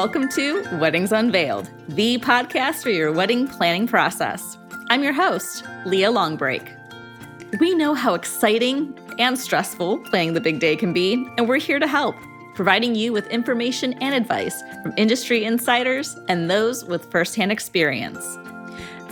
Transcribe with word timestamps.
Welcome 0.00 0.28
to 0.28 0.62
Weddings 0.78 1.10
Unveiled, 1.10 1.68
the 1.88 2.18
podcast 2.18 2.84
for 2.84 2.90
your 2.90 3.10
wedding 3.10 3.48
planning 3.48 3.88
process. 3.88 4.56
I'm 4.90 5.02
your 5.02 5.12
host, 5.12 5.64
Leah 5.86 6.12
Longbreak. 6.12 7.58
We 7.58 7.74
know 7.74 7.94
how 7.94 8.14
exciting 8.14 8.96
and 9.18 9.36
stressful 9.36 9.98
planning 10.04 10.34
the 10.34 10.40
big 10.40 10.60
day 10.60 10.76
can 10.76 10.92
be, 10.92 11.14
and 11.36 11.48
we're 11.48 11.58
here 11.58 11.80
to 11.80 11.88
help, 11.88 12.14
providing 12.54 12.94
you 12.94 13.12
with 13.12 13.26
information 13.26 13.94
and 13.94 14.14
advice 14.14 14.62
from 14.84 14.94
industry 14.96 15.42
insiders 15.42 16.16
and 16.28 16.48
those 16.48 16.84
with 16.84 17.10
firsthand 17.10 17.50
experience. 17.50 18.24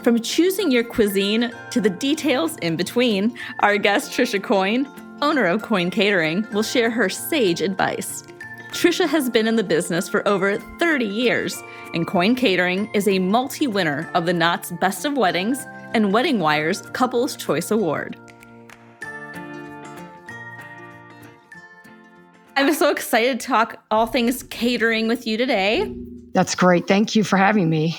From 0.05 0.21
choosing 0.21 0.71
your 0.71 0.85
cuisine 0.85 1.53
to 1.73 1.81
the 1.81 1.91
details 1.91 2.59
in 2.59 2.77
between, 2.77 3.37
our 3.59 3.77
guest 3.77 4.13
Trisha 4.13 4.41
Coyne, 4.41 4.87
owner 5.21 5.47
of 5.47 5.63
Coyne 5.63 5.91
Catering, 5.91 6.47
will 6.53 6.63
share 6.63 6.91
her 6.91 7.09
sage 7.09 7.61
advice. 7.61 8.23
Trisha 8.73 9.09
has 9.09 9.31
been 9.31 9.47
in 9.47 9.57
the 9.57 9.65
business 9.65 10.09
for 10.09 10.27
over 10.27 10.59
30 10.79 11.05
years, 11.05 11.63
and 11.95 12.07
Coin 12.07 12.35
Catering 12.35 12.91
is 12.95 13.09
a 13.09 13.19
multi 13.19 13.67
winner 13.67 14.11
of 14.15 14.27
the 14.27 14.33
Knot's 14.33 14.73
Best 14.81 15.05
of 15.05 15.17
Weddings 15.17 15.65
and 15.95 16.13
Wedding 16.13 16.41
Wire's 16.41 16.83
Couples 16.93 17.37
Choice 17.37 17.71
Award. 17.71 18.19
I'm 22.57 22.73
so 22.75 22.91
excited 22.91 23.39
to 23.41 23.47
talk 23.47 23.83
all 23.91 24.07
things 24.07 24.43
catering 24.43 25.09
with 25.09 25.27
you 25.27 25.37
today. 25.37 25.95
That's 26.33 26.55
great. 26.55 26.89
Thank 26.89 27.15
you 27.15 27.23
for 27.23 27.37
having 27.37 27.71
me. 27.71 27.97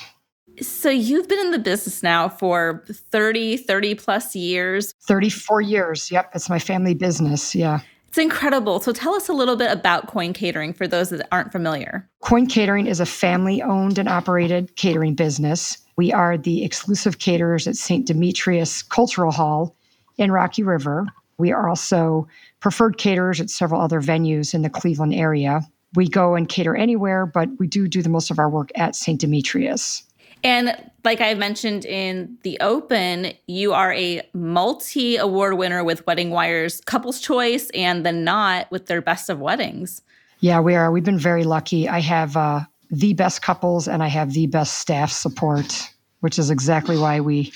So, 0.60 0.90
you've 0.90 1.28
been 1.28 1.38
in 1.38 1.52
the 1.52 1.58
business 1.60 2.02
now 2.02 2.28
for 2.28 2.84
30, 2.88 3.58
30 3.58 3.94
plus 3.94 4.34
years. 4.34 4.92
34 5.06 5.60
years. 5.60 6.10
Yep. 6.10 6.32
It's 6.34 6.50
my 6.50 6.58
family 6.58 6.94
business. 6.94 7.54
Yeah. 7.54 7.80
It's 8.08 8.18
incredible. 8.18 8.80
So 8.80 8.92
tell 8.92 9.14
us 9.14 9.28
a 9.28 9.34
little 9.34 9.56
bit 9.56 9.70
about 9.70 10.06
Coin 10.06 10.32
Catering 10.32 10.72
for 10.72 10.88
those 10.88 11.10
that 11.10 11.28
aren't 11.30 11.52
familiar. 11.52 12.08
Coin 12.20 12.46
Catering 12.46 12.86
is 12.86 13.00
a 13.00 13.06
family 13.06 13.60
owned 13.62 13.98
and 13.98 14.08
operated 14.08 14.74
catering 14.76 15.14
business. 15.14 15.78
We 15.96 16.12
are 16.12 16.38
the 16.38 16.64
exclusive 16.64 17.18
caterers 17.18 17.68
at 17.68 17.76
St. 17.76 18.06
Demetrius 18.06 18.82
Cultural 18.82 19.30
Hall 19.30 19.76
in 20.16 20.32
Rocky 20.32 20.62
River. 20.62 21.06
We 21.38 21.52
are 21.52 21.68
also 21.68 22.26
preferred 22.60 22.98
caterers 22.98 23.40
at 23.40 23.50
several 23.50 23.80
other 23.80 24.00
venues 24.00 24.54
in 24.54 24.62
the 24.62 24.70
Cleveland 24.70 25.14
area. 25.14 25.60
We 25.94 26.08
go 26.08 26.34
and 26.34 26.48
cater 26.48 26.74
anywhere, 26.74 27.26
but 27.26 27.48
we 27.58 27.66
do 27.66 27.88
do 27.88 28.02
the 28.02 28.08
most 28.08 28.30
of 28.30 28.38
our 28.38 28.48
work 28.48 28.70
at 28.74 28.96
St. 28.96 29.20
Demetrius. 29.20 30.02
And 30.44 30.76
like 31.04 31.20
I 31.20 31.34
mentioned 31.34 31.84
in 31.84 32.38
the 32.42 32.58
open, 32.60 33.32
you 33.46 33.72
are 33.72 33.92
a 33.92 34.22
multi 34.32 35.16
award 35.16 35.54
winner 35.54 35.82
with 35.84 36.06
Wedding 36.06 36.30
Wire's 36.30 36.80
Couples 36.82 37.20
Choice 37.20 37.70
and 37.70 38.04
the 38.04 38.12
Knot 38.12 38.70
with 38.70 38.86
their 38.86 39.00
Best 39.00 39.30
of 39.30 39.40
Weddings. 39.40 40.02
Yeah, 40.40 40.60
we 40.60 40.74
are. 40.74 40.90
We've 40.90 41.04
been 41.04 41.18
very 41.18 41.44
lucky. 41.44 41.88
I 41.88 42.00
have 42.00 42.36
uh, 42.36 42.60
the 42.90 43.14
best 43.14 43.42
couples 43.42 43.88
and 43.88 44.02
I 44.02 44.08
have 44.08 44.32
the 44.32 44.46
best 44.46 44.78
staff 44.78 45.10
support, 45.10 45.90
which 46.20 46.38
is 46.38 46.50
exactly 46.50 46.96
why 46.96 47.20
we 47.20 47.52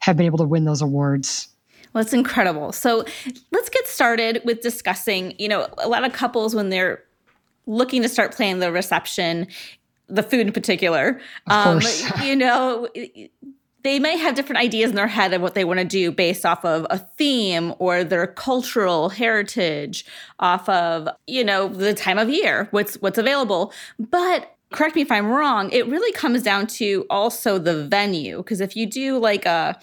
have 0.00 0.16
been 0.16 0.26
able 0.26 0.38
to 0.38 0.44
win 0.44 0.64
those 0.64 0.82
awards. 0.82 1.48
Well, 1.92 2.02
it's 2.02 2.12
incredible. 2.12 2.72
So 2.72 3.04
let's 3.50 3.68
get 3.68 3.86
started 3.86 4.40
with 4.44 4.60
discussing. 4.60 5.34
You 5.38 5.48
know, 5.48 5.68
a 5.78 5.88
lot 5.88 6.04
of 6.04 6.12
couples, 6.12 6.54
when 6.54 6.70
they're 6.70 7.04
looking 7.66 8.02
to 8.02 8.08
start 8.08 8.34
planning 8.34 8.58
the 8.58 8.72
reception, 8.72 9.46
the 10.08 10.22
food 10.22 10.46
in 10.46 10.52
particular. 10.52 11.20
Um, 11.46 11.80
you 12.22 12.36
know, 12.36 12.88
they 13.82 13.98
may 13.98 14.16
have 14.16 14.34
different 14.34 14.60
ideas 14.60 14.90
in 14.90 14.96
their 14.96 15.08
head 15.08 15.32
of 15.32 15.42
what 15.42 15.54
they 15.54 15.64
want 15.64 15.80
to 15.80 15.84
do 15.84 16.12
based 16.12 16.46
off 16.46 16.64
of 16.64 16.86
a 16.90 16.98
theme 16.98 17.74
or 17.78 18.04
their 18.04 18.26
cultural 18.26 19.08
heritage, 19.08 20.04
off 20.38 20.68
of, 20.68 21.08
you 21.26 21.44
know, 21.44 21.68
the 21.68 21.94
time 21.94 22.18
of 22.18 22.28
year, 22.28 22.68
what's 22.70 22.94
what's 22.96 23.18
available. 23.18 23.72
But 23.98 24.54
correct 24.72 24.94
me 24.94 25.02
if 25.02 25.10
I'm 25.10 25.26
wrong, 25.26 25.70
it 25.70 25.86
really 25.88 26.12
comes 26.12 26.42
down 26.42 26.66
to 26.68 27.06
also 27.10 27.58
the 27.58 27.84
venue. 27.84 28.38
Because 28.38 28.60
if 28.60 28.76
you 28.76 28.86
do 28.86 29.18
like 29.18 29.46
a 29.46 29.78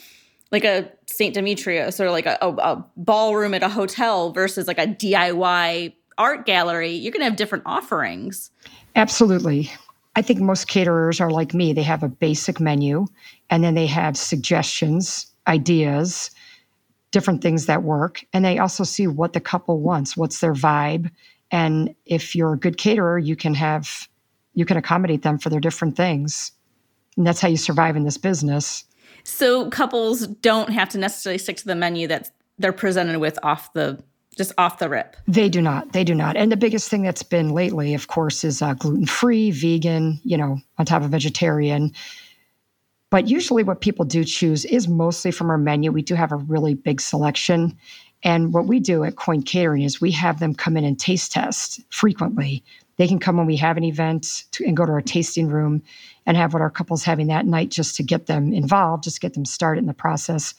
like 0.51 0.63
a 0.63 0.89
St. 1.05 1.33
Demetrius 1.33 1.99
or 1.99 2.09
like 2.09 2.25
a, 2.25 2.37
a, 2.41 2.49
a 2.49 2.85
ballroom 2.97 3.53
at 3.53 3.63
a 3.63 3.69
hotel 3.69 4.31
versus 4.31 4.67
like 4.67 4.79
a 4.79 4.87
DIY 4.87 5.93
art 6.17 6.45
gallery, 6.45 6.91
you're 6.91 7.11
going 7.11 7.21
to 7.21 7.25
have 7.25 7.35
different 7.35 7.63
offerings. 7.67 8.49
Absolutely. 8.95 9.71
I 10.19 10.21
think 10.21 10.41
most 10.41 10.67
caterers 10.67 11.21
are 11.21 11.31
like 11.31 11.53
me. 11.53 11.71
They 11.71 11.83
have 11.83 12.03
a 12.03 12.09
basic 12.09 12.59
menu 12.59 13.05
and 13.49 13.63
then 13.63 13.73
they 13.73 13.87
have 13.87 14.17
suggestions, 14.17 15.25
ideas, 15.47 16.29
different 17.11 17.41
things 17.41 17.67
that 17.67 17.83
work. 17.83 18.25
And 18.33 18.43
they 18.43 18.59
also 18.59 18.83
see 18.83 19.07
what 19.07 19.31
the 19.31 19.39
couple 19.39 19.79
wants, 19.79 20.17
what's 20.17 20.41
their 20.41 20.53
vibe. 20.53 21.09
And 21.51 21.95
if 22.05 22.35
you're 22.35 22.51
a 22.51 22.59
good 22.59 22.77
caterer, 22.77 23.17
you 23.17 23.37
can 23.37 23.53
have, 23.53 24.09
you 24.55 24.65
can 24.65 24.75
accommodate 24.75 25.21
them 25.21 25.37
for 25.37 25.49
their 25.49 25.61
different 25.61 25.95
things. 25.95 26.51
And 27.15 27.25
that's 27.25 27.39
how 27.39 27.47
you 27.47 27.55
survive 27.55 27.95
in 27.95 28.03
this 28.03 28.17
business. 28.17 28.83
So 29.23 29.69
couples 29.69 30.27
don't 30.27 30.71
have 30.71 30.89
to 30.89 30.97
necessarily 30.97 31.37
stick 31.37 31.55
to 31.57 31.65
the 31.65 31.75
menu 31.75 32.09
that 32.09 32.29
they're 32.57 32.73
presented 32.73 33.19
with 33.19 33.39
off 33.41 33.71
the 33.71 34.03
just 34.39 34.53
off 34.57 34.79
the 34.79 34.87
rip? 34.87 35.17
They 35.27 35.49
do 35.49 35.61
not. 35.61 35.91
They 35.91 36.05
do 36.05 36.15
not. 36.15 36.37
And 36.37 36.49
the 36.49 36.55
biggest 36.55 36.89
thing 36.89 37.01
that's 37.01 37.23
been 37.23 37.49
lately, 37.49 37.93
of 37.93 38.07
course, 38.07 38.45
is 38.45 38.61
uh, 38.61 38.73
gluten 38.73 39.05
free, 39.05 39.51
vegan, 39.51 40.17
you 40.23 40.37
know, 40.37 40.59
on 40.77 40.85
top 40.85 41.03
of 41.03 41.09
vegetarian. 41.09 41.91
But 43.09 43.27
usually, 43.27 43.63
what 43.63 43.81
people 43.81 44.05
do 44.05 44.23
choose 44.23 44.63
is 44.63 44.87
mostly 44.87 45.31
from 45.31 45.49
our 45.49 45.57
menu. 45.57 45.91
We 45.91 46.03
do 46.03 46.15
have 46.15 46.31
a 46.31 46.37
really 46.37 46.73
big 46.73 47.01
selection. 47.01 47.77
And 48.23 48.53
what 48.53 48.65
we 48.65 48.79
do 48.79 49.03
at 49.03 49.17
Coin 49.17 49.41
Catering 49.41 49.81
is 49.81 49.99
we 49.99 50.11
have 50.11 50.39
them 50.39 50.55
come 50.55 50.77
in 50.77 50.85
and 50.85 50.97
taste 50.97 51.33
test 51.33 51.81
frequently. 51.89 52.63
They 52.95 53.09
can 53.09 53.19
come 53.19 53.35
when 53.35 53.45
we 53.45 53.57
have 53.57 53.75
an 53.75 53.83
event 53.83 54.45
to, 54.53 54.63
and 54.65 54.77
go 54.77 54.85
to 54.85 54.91
our 54.93 55.01
tasting 55.01 55.49
room 55.49 55.83
and 56.25 56.37
have 56.37 56.53
what 56.53 56.61
our 56.61 56.69
couple's 56.69 57.03
having 57.03 57.27
that 57.27 57.45
night 57.45 57.71
just 57.71 57.97
to 57.97 58.03
get 58.03 58.27
them 58.27 58.53
involved, 58.53 59.03
just 59.03 59.19
get 59.19 59.33
them 59.33 59.43
started 59.43 59.81
in 59.81 59.87
the 59.87 59.93
process. 59.93 60.53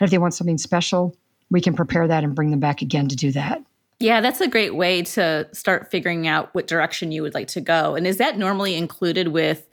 And 0.00 0.06
if 0.06 0.10
they 0.10 0.18
want 0.18 0.32
something 0.32 0.56
special, 0.56 1.14
we 1.50 1.60
can 1.60 1.74
prepare 1.74 2.08
that 2.08 2.24
and 2.24 2.34
bring 2.34 2.50
them 2.50 2.60
back 2.60 2.82
again 2.82 3.08
to 3.08 3.16
do 3.16 3.32
that. 3.32 3.62
Yeah, 3.98 4.20
that's 4.20 4.40
a 4.40 4.48
great 4.48 4.74
way 4.74 5.02
to 5.02 5.48
start 5.52 5.90
figuring 5.90 6.26
out 6.26 6.54
what 6.54 6.66
direction 6.66 7.12
you 7.12 7.22
would 7.22 7.34
like 7.34 7.48
to 7.48 7.60
go. 7.60 7.94
And 7.94 8.06
is 8.06 8.18
that 8.18 8.36
normally 8.36 8.74
included 8.74 9.28
with 9.28 9.66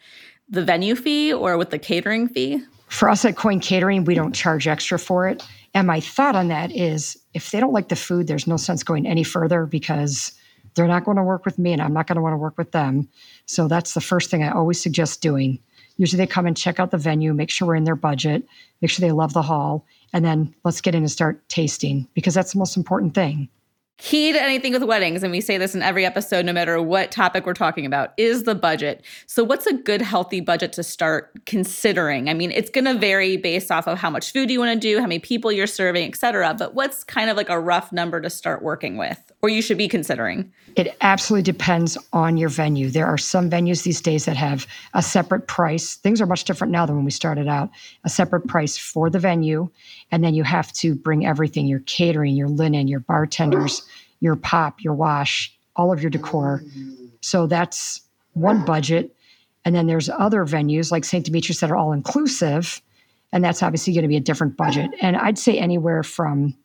the 0.47 0.63
venue 0.63 0.95
fee 0.95 1.33
or 1.33 1.57
with 1.57 1.71
the 1.71 1.79
catering 1.79 2.29
fee? 2.29 2.63
For 2.87 3.09
us 3.09 3.25
at 3.25 3.35
Coin 3.35 3.59
Catering, 3.59 4.05
we 4.05 4.13
don't 4.13 4.33
charge 4.33 4.67
extra 4.67 4.99
for 4.99 5.27
it. 5.27 5.43
And 5.73 5.87
my 5.87 5.99
thought 5.99 6.35
on 6.35 6.47
that 6.49 6.71
is 6.71 7.17
if 7.33 7.51
they 7.51 7.59
don't 7.59 7.73
like 7.73 7.89
the 7.89 7.95
food, 7.95 8.27
there's 8.27 8.47
no 8.47 8.57
sense 8.57 8.83
going 8.83 9.07
any 9.07 9.23
further 9.23 9.65
because 9.65 10.31
they're 10.75 10.87
not 10.87 11.03
going 11.03 11.17
to 11.17 11.23
work 11.23 11.45
with 11.45 11.59
me 11.59 11.73
and 11.73 11.81
I'm 11.81 11.93
not 11.93 12.07
going 12.07 12.15
to 12.15 12.21
want 12.21 12.33
to 12.33 12.37
work 12.37 12.57
with 12.57 12.71
them. 12.71 13.09
So 13.45 13.67
that's 13.67 13.93
the 13.93 14.01
first 14.01 14.29
thing 14.29 14.43
I 14.43 14.51
always 14.51 14.81
suggest 14.81 15.21
doing. 15.21 15.59
Usually 15.97 16.17
they 16.17 16.27
come 16.27 16.45
and 16.45 16.57
check 16.57 16.79
out 16.79 16.91
the 16.91 16.97
venue, 16.97 17.33
make 17.33 17.49
sure 17.49 17.67
we're 17.67 17.75
in 17.75 17.83
their 17.83 17.95
budget, 17.95 18.45
make 18.81 18.89
sure 18.89 19.05
they 19.05 19.11
love 19.11 19.33
the 19.33 19.41
hall, 19.41 19.85
and 20.13 20.23
then 20.23 20.53
let's 20.63 20.81
get 20.81 20.95
in 20.95 21.03
and 21.03 21.11
start 21.11 21.47
tasting 21.49 22.07
because 22.13 22.33
that's 22.33 22.53
the 22.53 22.59
most 22.59 22.77
important 22.77 23.13
thing. 23.15 23.49
Key 23.99 24.33
to 24.33 24.41
anything 24.41 24.73
with 24.73 24.83
weddings, 24.83 25.21
and 25.21 25.31
we 25.31 25.39
say 25.39 25.57
this 25.57 25.75
in 25.75 25.83
every 25.83 26.03
episode, 26.03 26.45
no 26.45 26.51
matter 26.51 26.81
what 26.81 27.11
topic 27.11 27.45
we're 27.45 27.53
talking 27.53 27.85
about, 27.85 28.11
is 28.17 28.43
the 28.43 28.55
budget. 28.55 29.05
So, 29.27 29.43
what's 29.43 29.67
a 29.67 29.73
good, 29.73 30.01
healthy 30.01 30.41
budget 30.41 30.73
to 30.73 30.83
start 30.83 31.31
considering? 31.45 32.27
I 32.27 32.33
mean, 32.33 32.51
it's 32.51 32.71
going 32.71 32.85
to 32.85 32.95
vary 32.95 33.37
based 33.37 33.71
off 33.71 33.87
of 33.87 33.99
how 33.99 34.09
much 34.09 34.33
food 34.33 34.49
you 34.49 34.59
want 34.59 34.73
to 34.73 34.79
do, 34.79 34.99
how 34.99 35.05
many 35.05 35.19
people 35.19 35.51
you're 35.51 35.67
serving, 35.67 36.05
et 36.07 36.15
cetera. 36.15 36.55
But 36.57 36.73
what's 36.73 37.03
kind 37.03 37.29
of 37.29 37.37
like 37.37 37.49
a 37.49 37.59
rough 37.59 37.93
number 37.93 38.19
to 38.19 38.31
start 38.31 38.63
working 38.63 38.97
with, 38.97 39.31
or 39.43 39.49
you 39.49 39.61
should 39.61 39.77
be 39.77 39.87
considering? 39.87 40.51
It 40.75 40.97
absolutely 41.01 41.43
depends 41.43 41.95
on 42.13 42.35
your 42.35 42.49
venue. 42.49 42.89
There 42.89 43.05
are 43.05 43.17
some 43.17 43.49
venues 43.49 43.83
these 43.83 44.01
days 44.01 44.25
that 44.25 44.35
have 44.35 44.65
a 44.95 45.03
separate 45.03 45.47
price. 45.47 45.95
Things 45.95 46.19
are 46.19 46.25
much 46.25 46.45
different 46.45 46.73
now 46.73 46.87
than 46.87 46.95
when 46.95 47.05
we 47.05 47.11
started 47.11 47.47
out. 47.47 47.69
A 48.03 48.09
separate 48.09 48.47
price 48.47 48.75
for 48.75 49.09
the 49.11 49.19
venue. 49.19 49.69
And 50.11 50.23
then 50.23 50.33
you 50.33 50.43
have 50.43 50.73
to 50.73 50.95
bring 50.95 51.25
everything 51.25 51.67
your 51.67 51.81
catering, 51.81 52.35
your 52.35 52.49
linen, 52.49 52.87
your 52.87 53.01
bartenders, 53.01 53.83
your 54.23 54.37
pop, 54.37 54.81
your 54.81 54.93
wash, 54.93 55.53
all 55.75 55.91
of 55.91 56.01
your 56.01 56.09
decor. 56.09 56.63
So 57.19 57.45
that's 57.45 58.01
one 58.33 58.63
budget. 58.63 59.13
And 59.65 59.75
then 59.75 59.87
there's 59.87 60.09
other 60.09 60.45
venues 60.45 60.91
like 60.91 61.03
St. 61.03 61.25
Demetrius 61.25 61.59
that 61.59 61.69
are 61.69 61.75
all 61.75 61.91
inclusive. 61.91 62.81
And 63.33 63.43
that's 63.43 63.61
obviously 63.61 63.93
going 63.93 64.03
to 64.03 64.07
be 64.07 64.15
a 64.15 64.21
different 64.21 64.55
budget. 64.55 64.91
And 65.01 65.17
I'd 65.17 65.37
say 65.37 65.59
anywhere 65.59 66.03
from 66.03 66.55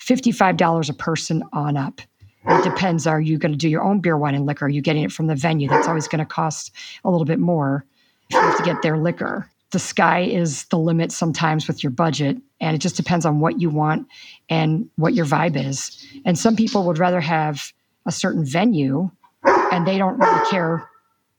$55 0.00 0.90
a 0.90 0.92
person 0.92 1.42
on 1.54 1.78
up. 1.78 2.02
It 2.46 2.64
depends. 2.64 3.06
Are 3.06 3.20
you 3.20 3.38
going 3.38 3.52
to 3.52 3.58
do 3.58 3.68
your 3.68 3.82
own 3.82 4.00
beer, 4.00 4.18
wine, 4.18 4.34
and 4.34 4.44
liquor? 4.44 4.66
Are 4.66 4.70
you 4.70 4.82
getting 4.82 5.02
it 5.02 5.12
from 5.12 5.28
the 5.28 5.34
venue? 5.34 5.68
That's 5.68 5.88
always 5.88 6.08
going 6.08 6.20
to 6.20 6.26
cost 6.26 6.72
a 7.04 7.10
little 7.10 7.26
bit 7.26 7.38
more 7.38 7.86
if 8.28 8.34
you 8.34 8.40
have 8.40 8.56
to 8.58 8.64
get 8.64 8.82
their 8.82 8.98
liquor. 8.98 9.50
The 9.70 9.78
sky 9.78 10.20
is 10.20 10.64
the 10.64 10.78
limit 10.78 11.10
sometimes 11.10 11.68
with 11.68 11.82
your 11.82 11.90
budget, 11.90 12.36
and 12.60 12.74
it 12.74 12.78
just 12.78 12.96
depends 12.96 13.24
on 13.24 13.40
what 13.40 13.60
you 13.60 13.70
want 13.70 14.08
and 14.48 14.88
what 14.96 15.14
your 15.14 15.26
vibe 15.26 15.56
is. 15.56 16.06
And 16.24 16.38
some 16.38 16.56
people 16.56 16.84
would 16.84 16.98
rather 16.98 17.20
have 17.20 17.72
a 18.06 18.12
certain 18.12 18.44
venue 18.44 19.10
and 19.44 19.86
they 19.86 19.98
don't 19.98 20.18
really 20.18 20.50
care 20.50 20.88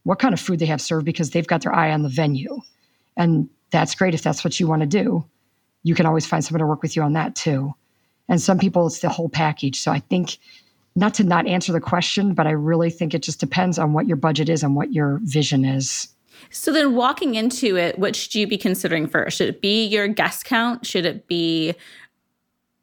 what 0.03 0.19
kind 0.19 0.33
of 0.33 0.39
food 0.39 0.59
they 0.59 0.65
have 0.65 0.81
served 0.81 1.05
because 1.05 1.31
they've 1.31 1.47
got 1.47 1.61
their 1.61 1.73
eye 1.73 1.91
on 1.91 2.03
the 2.03 2.09
venue. 2.09 2.61
And 3.17 3.49
that's 3.71 3.95
great 3.95 4.13
if 4.13 4.21
that's 4.21 4.43
what 4.43 4.59
you 4.59 4.67
want 4.67 4.81
to 4.81 4.87
do. 4.87 5.25
You 5.83 5.95
can 5.95 6.05
always 6.05 6.25
find 6.25 6.43
someone 6.43 6.59
to 6.59 6.67
work 6.67 6.81
with 6.81 6.95
you 6.95 7.01
on 7.03 7.13
that 7.13 7.35
too. 7.35 7.73
And 8.27 8.41
some 8.41 8.59
people, 8.59 8.87
it's 8.87 8.99
the 8.99 9.09
whole 9.09 9.29
package. 9.29 9.79
So 9.79 9.91
I 9.91 9.99
think 9.99 10.37
not 10.95 11.15
to 11.15 11.23
not 11.23 11.47
answer 11.47 11.71
the 11.71 11.79
question, 11.79 12.33
but 12.33 12.47
I 12.47 12.51
really 12.51 12.89
think 12.89 13.13
it 13.13 13.23
just 13.23 13.39
depends 13.39 13.79
on 13.79 13.93
what 13.93 14.07
your 14.07 14.17
budget 14.17 14.49
is 14.49 14.63
and 14.63 14.75
what 14.75 14.93
your 14.93 15.19
vision 15.23 15.65
is. 15.65 16.07
So 16.49 16.71
then 16.71 16.95
walking 16.95 17.35
into 17.35 17.77
it, 17.77 17.99
what 17.99 18.15
should 18.15 18.35
you 18.35 18.47
be 18.47 18.57
considering 18.57 19.07
first? 19.07 19.37
Should 19.37 19.49
it 19.49 19.61
be 19.61 19.85
your 19.85 20.07
guest 20.07 20.45
count? 20.45 20.85
Should 20.85 21.05
it 21.05 21.27
be 21.27 21.75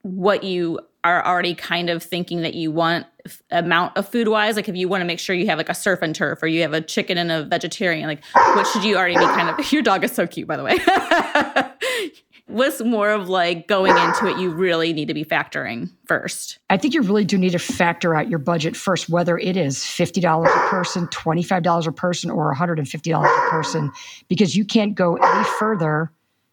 what 0.03 0.45
you 0.45 0.81
are 1.07 1.25
already 1.25 1.55
kind 1.55 1.89
of 1.89 2.03
thinking 2.03 2.43
that 2.43 2.55
you 2.55 2.71
want 2.71 3.07
amount 3.51 3.97
of 3.97 4.09
food 4.09 4.29
wise 4.29 4.57
like 4.57 4.69
if 4.69 4.77
you 4.77 4.89
want 4.89 5.01
to 5.01 5.05
make 5.05 5.19
sure 5.19 5.35
you 5.35 5.47
have 5.47 5.59
like 5.59 5.69
a 5.69 5.75
surf 5.75 6.01
and 6.03 6.15
turf 6.15 6.43
or 6.43 6.47
you 6.47 6.63
have 6.63 6.73
a 6.73 6.81
chicken 6.81 7.19
and 7.19 7.31
a 7.31 7.45
vegetarian 7.45 8.07
like 8.09 8.25
what 8.35 8.67
should 8.69 8.85
you 8.85 8.97
already 8.97 9.15
be 9.15 9.25
kind 9.25 9.49
of 9.49 9.73
your 9.73 9.83
dog 9.83 10.03
is 10.05 10.13
so 10.13 10.27
cute 10.27 10.47
by 10.47 10.57
the 10.57 10.63
way 10.63 10.79
what's 12.47 12.81
more 12.81 13.11
of 13.11 13.29
like 13.29 13.67
going 13.67 13.97
into 13.97 14.27
it 14.27 14.39
you 14.39 14.51
really 14.51 14.93
need 14.93 15.09
to 15.09 15.15
be 15.15 15.25
factoring 15.25 15.91
first. 16.07 16.59
I 16.71 16.77
think 16.77 16.95
you 16.95 17.03
really 17.03 17.25
do 17.25 17.37
need 17.37 17.51
to 17.51 17.59
factor 17.59 18.15
out 18.15 18.29
your 18.29 18.39
budget 18.39 18.77
first 18.77 19.09
whether 19.09 19.37
it 19.37 19.57
is 19.57 19.79
$50 19.79 20.47
a 20.47 20.69
person 20.69 21.09
$25 21.09 21.87
a 21.87 21.93
person 21.93 22.31
or 22.31 22.55
$150 22.55 23.25
a 23.25 23.51
person 23.51 23.91
because 24.29 24.57
you 24.57 24.65
can't 24.65 24.95
go 24.95 25.17
any 25.17 25.45
further 25.59 26.13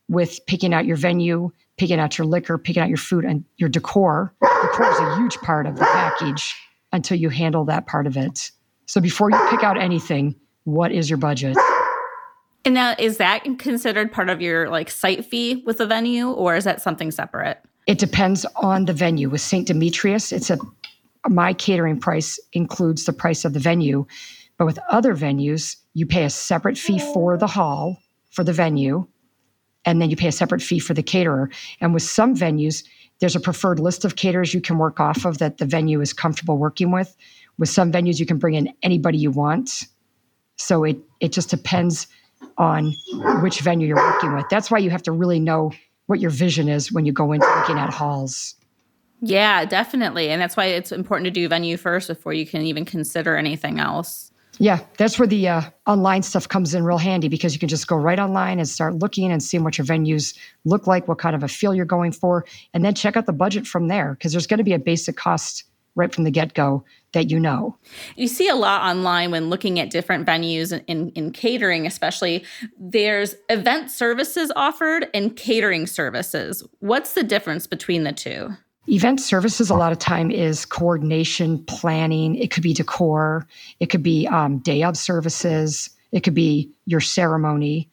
with 0.09 0.39
picking 0.47 0.73
out 0.73 0.85
your 0.85 0.97
venue 0.97 1.51
picking 1.77 1.99
out 1.99 2.17
your 2.17 2.25
liquor 2.25 2.57
picking 2.57 2.81
out 2.81 2.89
your 2.89 2.97
food 2.97 3.23
and 3.23 3.45
your 3.57 3.69
decor. 3.69 4.33
Decor 4.41 4.91
is 4.91 4.99
a 4.99 5.15
huge 5.17 5.37
part 5.37 5.67
of 5.67 5.75
the 5.75 5.85
package 5.85 6.55
until 6.91 7.17
you 7.17 7.29
handle 7.29 7.65
that 7.65 7.87
part 7.87 8.07
of 8.07 8.17
it. 8.17 8.51
So 8.87 8.99
before 8.99 9.29
you 9.29 9.47
pick 9.49 9.63
out 9.63 9.79
anything 9.79 10.35
what 10.65 10.91
is 10.91 11.09
your 11.09 11.17
budget 11.17 11.57
and 12.65 12.73
now, 12.73 12.95
is 12.97 13.17
that 13.17 13.43
considered 13.59 14.11
part 14.11 14.29
of 14.29 14.41
your 14.41 14.69
like 14.69 14.89
site 14.89 15.25
fee 15.25 15.63
with 15.65 15.79
the 15.79 15.85
venue, 15.85 16.29
or 16.29 16.55
is 16.55 16.63
that 16.63 16.81
something 16.81 17.11
separate? 17.11 17.59
It 17.87 17.97
depends 17.97 18.45
on 18.55 18.85
the 18.85 18.93
venue. 18.93 19.29
With 19.29 19.41
St. 19.41 19.67
Demetrius, 19.67 20.31
it's 20.31 20.49
a 20.49 20.57
my 21.27 21.53
catering 21.53 21.99
price 21.99 22.39
includes 22.53 23.05
the 23.05 23.13
price 23.13 23.45
of 23.45 23.53
the 23.53 23.59
venue, 23.59 24.05
but 24.57 24.65
with 24.65 24.79
other 24.89 25.15
venues, 25.15 25.77
you 25.93 26.05
pay 26.05 26.23
a 26.23 26.29
separate 26.29 26.77
fee 26.77 26.99
for 26.99 27.37
the 27.37 27.47
hall 27.47 27.97
for 28.31 28.43
the 28.43 28.53
venue, 28.53 29.07
and 29.85 30.01
then 30.01 30.09
you 30.09 30.15
pay 30.15 30.27
a 30.27 30.33
separate 30.33 30.61
fee 30.61 30.79
for 30.79 30.93
the 30.93 31.03
caterer. 31.03 31.49
And 31.81 31.93
with 31.93 32.03
some 32.03 32.35
venues, 32.35 32.83
there's 33.19 33.35
a 33.35 33.41
preferred 33.41 33.79
list 33.79 34.05
of 34.05 34.15
caterers 34.15 34.53
you 34.53 34.61
can 34.61 34.77
work 34.77 34.99
off 34.99 35.25
of 35.25 35.37
that 35.37 35.57
the 35.57 35.65
venue 35.65 36.01
is 36.01 36.13
comfortable 36.13 36.57
working 36.57 36.91
with. 36.91 37.15
With 37.57 37.69
some 37.69 37.91
venues, 37.91 38.19
you 38.19 38.25
can 38.25 38.37
bring 38.37 38.55
in 38.55 38.73
anybody 38.83 39.17
you 39.17 39.31
want. 39.31 39.83
So 40.57 40.83
it 40.83 40.97
it 41.19 41.31
just 41.31 41.49
depends 41.49 42.07
on 42.57 42.93
which 43.41 43.59
venue 43.61 43.87
you're 43.87 43.97
working 43.97 44.35
with. 44.35 44.45
That's 44.49 44.69
why 44.69 44.79
you 44.79 44.89
have 44.89 45.03
to 45.03 45.11
really 45.11 45.39
know 45.39 45.71
what 46.07 46.19
your 46.19 46.31
vision 46.31 46.69
is 46.69 46.91
when 46.91 47.05
you 47.05 47.13
go 47.13 47.31
into 47.31 47.47
looking 47.59 47.77
at 47.77 47.93
halls. 47.93 48.55
Yeah, 49.21 49.63
definitely. 49.65 50.29
And 50.29 50.41
that's 50.41 50.57
why 50.57 50.65
it's 50.65 50.91
important 50.91 51.25
to 51.25 51.31
do 51.31 51.47
venue 51.47 51.77
first 51.77 52.09
before 52.09 52.33
you 52.33 52.45
can 52.45 52.63
even 52.63 52.83
consider 52.83 53.37
anything 53.37 53.79
else. 53.79 54.31
Yeah, 54.59 54.81
that's 54.97 55.17
where 55.17 55.27
the 55.27 55.47
uh, 55.47 55.61
online 55.87 56.21
stuff 56.21 56.47
comes 56.47 56.75
in 56.75 56.83
real 56.83 56.99
handy 56.99 57.27
because 57.27 57.53
you 57.53 57.59
can 57.59 57.69
just 57.69 57.87
go 57.87 57.95
right 57.95 58.19
online 58.19 58.59
and 58.59 58.69
start 58.69 58.95
looking 58.95 59.31
and 59.31 59.41
seeing 59.41 59.63
what 59.63 59.77
your 59.77 59.87
venues 59.87 60.37
look 60.65 60.85
like, 60.85 61.07
what 61.07 61.17
kind 61.17 61.35
of 61.35 61.41
a 61.41 61.47
feel 61.47 61.73
you're 61.73 61.85
going 61.85 62.11
for, 62.11 62.45
and 62.73 62.85
then 62.85 62.93
check 62.93 63.17
out 63.17 63.25
the 63.25 63.33
budget 63.33 63.65
from 63.65 63.87
there 63.87 64.13
because 64.13 64.31
there's 64.31 64.45
going 64.45 64.59
to 64.59 64.63
be 64.63 64.73
a 64.73 64.79
basic 64.79 65.15
cost 65.15 65.63
right 65.95 66.13
from 66.13 66.23
the 66.23 66.31
get 66.31 66.53
go 66.53 66.83
that 67.13 67.31
you 67.31 67.39
know. 67.39 67.77
You 68.15 68.27
see 68.27 68.49
a 68.49 68.55
lot 68.55 68.81
online 68.81 69.31
when 69.31 69.49
looking 69.49 69.79
at 69.79 69.89
different 69.89 70.27
venues 70.27 70.73
in, 70.73 70.81
in, 70.85 71.09
in, 71.11 71.31
catering, 71.31 71.87
especially. 71.87 72.43
There's 72.77 73.35
event 73.49 73.89
services 73.89 74.51
offered 74.55 75.07
and 75.13 75.35
catering 75.35 75.87
services. 75.87 76.63
What's 76.79 77.13
the 77.13 77.23
difference 77.23 77.65
between 77.65 78.03
the 78.03 78.11
two? 78.11 78.49
Event 78.87 79.21
services, 79.21 79.69
a 79.69 79.75
lot 79.75 79.93
of 79.93 79.99
time, 79.99 80.29
is 80.29 80.65
coordination, 80.65 81.63
planning. 81.65 82.35
It 82.35 82.51
could 82.51 82.63
be 82.63 82.73
decor, 82.73 83.47
it 83.79 83.85
could 83.85 84.03
be 84.03 84.27
um, 84.27 84.59
day 84.59 84.83
of 84.83 84.97
services, 84.97 85.89
it 86.11 86.21
could 86.21 86.33
be 86.33 86.69
your 86.85 86.99
ceremony. 86.99 87.89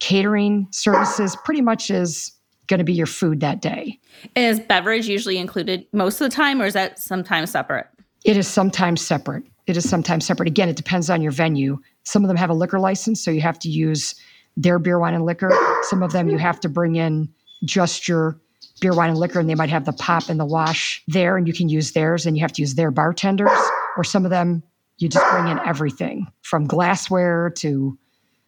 Catering 0.00 0.66
services 0.72 1.36
pretty 1.44 1.60
much 1.60 1.90
is 1.90 2.32
going 2.66 2.78
to 2.78 2.84
be 2.84 2.92
your 2.92 3.06
food 3.06 3.40
that 3.40 3.60
day. 3.60 4.00
Is 4.34 4.58
beverage 4.58 5.06
usually 5.06 5.38
included 5.38 5.86
most 5.92 6.20
of 6.20 6.28
the 6.28 6.34
time, 6.34 6.60
or 6.60 6.66
is 6.66 6.74
that 6.74 6.98
sometimes 6.98 7.50
separate? 7.52 7.86
It 8.24 8.36
is 8.36 8.46
sometimes 8.46 9.00
separate. 9.00 9.44
It 9.66 9.76
is 9.76 9.88
sometimes 9.88 10.26
separate. 10.26 10.48
Again, 10.48 10.68
it 10.68 10.76
depends 10.76 11.10
on 11.10 11.22
your 11.22 11.32
venue. 11.32 11.78
Some 12.04 12.24
of 12.24 12.28
them 12.28 12.36
have 12.36 12.50
a 12.50 12.54
liquor 12.54 12.78
license, 12.78 13.22
so 13.22 13.30
you 13.30 13.40
have 13.40 13.58
to 13.60 13.68
use 13.68 14.14
their 14.56 14.78
beer, 14.78 14.98
wine, 14.98 15.14
and 15.14 15.24
liquor. 15.24 15.52
Some 15.82 16.02
of 16.02 16.12
them 16.12 16.28
you 16.28 16.38
have 16.38 16.60
to 16.60 16.68
bring 16.68 16.96
in 16.96 17.28
just 17.64 18.08
your 18.08 18.38
beer, 18.80 18.92
wine, 18.94 19.10
and 19.10 19.18
liquor, 19.18 19.40
and 19.40 19.48
they 19.48 19.54
might 19.54 19.70
have 19.70 19.84
the 19.84 19.92
pop 19.92 20.28
and 20.28 20.38
the 20.38 20.44
wash 20.44 21.02
there, 21.08 21.36
and 21.36 21.46
you 21.46 21.54
can 21.54 21.68
use 21.68 21.92
theirs, 21.92 22.26
and 22.26 22.36
you 22.36 22.42
have 22.42 22.52
to 22.52 22.62
use 22.62 22.74
their 22.74 22.90
bartenders. 22.90 23.50
Or 23.96 24.04
some 24.04 24.24
of 24.24 24.30
them 24.30 24.62
you 24.98 25.08
just 25.08 25.28
bring 25.30 25.48
in 25.48 25.58
everything 25.60 26.26
from 26.42 26.66
glassware 26.66 27.50
to 27.56 27.98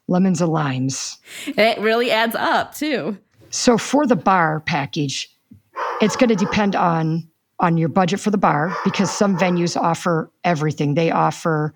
lemons 0.09 0.41
and 0.41 0.53
limes. 0.53 1.19
It 1.47 1.79
really 1.79 2.11
adds 2.11 2.35
up 2.35 2.75
too. 2.75 3.19
So 3.50 3.79
for 3.79 4.06
the 4.06 4.17
bar 4.17 4.61
package, 4.61 5.31
it's 6.00 6.17
going 6.17 6.31
to 6.31 6.37
depend 6.37 6.77
on 6.77 7.29
on 7.61 7.77
your 7.77 7.89
budget 7.89 8.21
for 8.21 8.31
the 8.31 8.39
bar 8.39 8.77
because 8.85 9.11
some 9.11 9.37
venues 9.37 9.77
offer 9.77 10.31
everything. 10.43 10.95
They 10.95 11.11
offer 11.11 11.73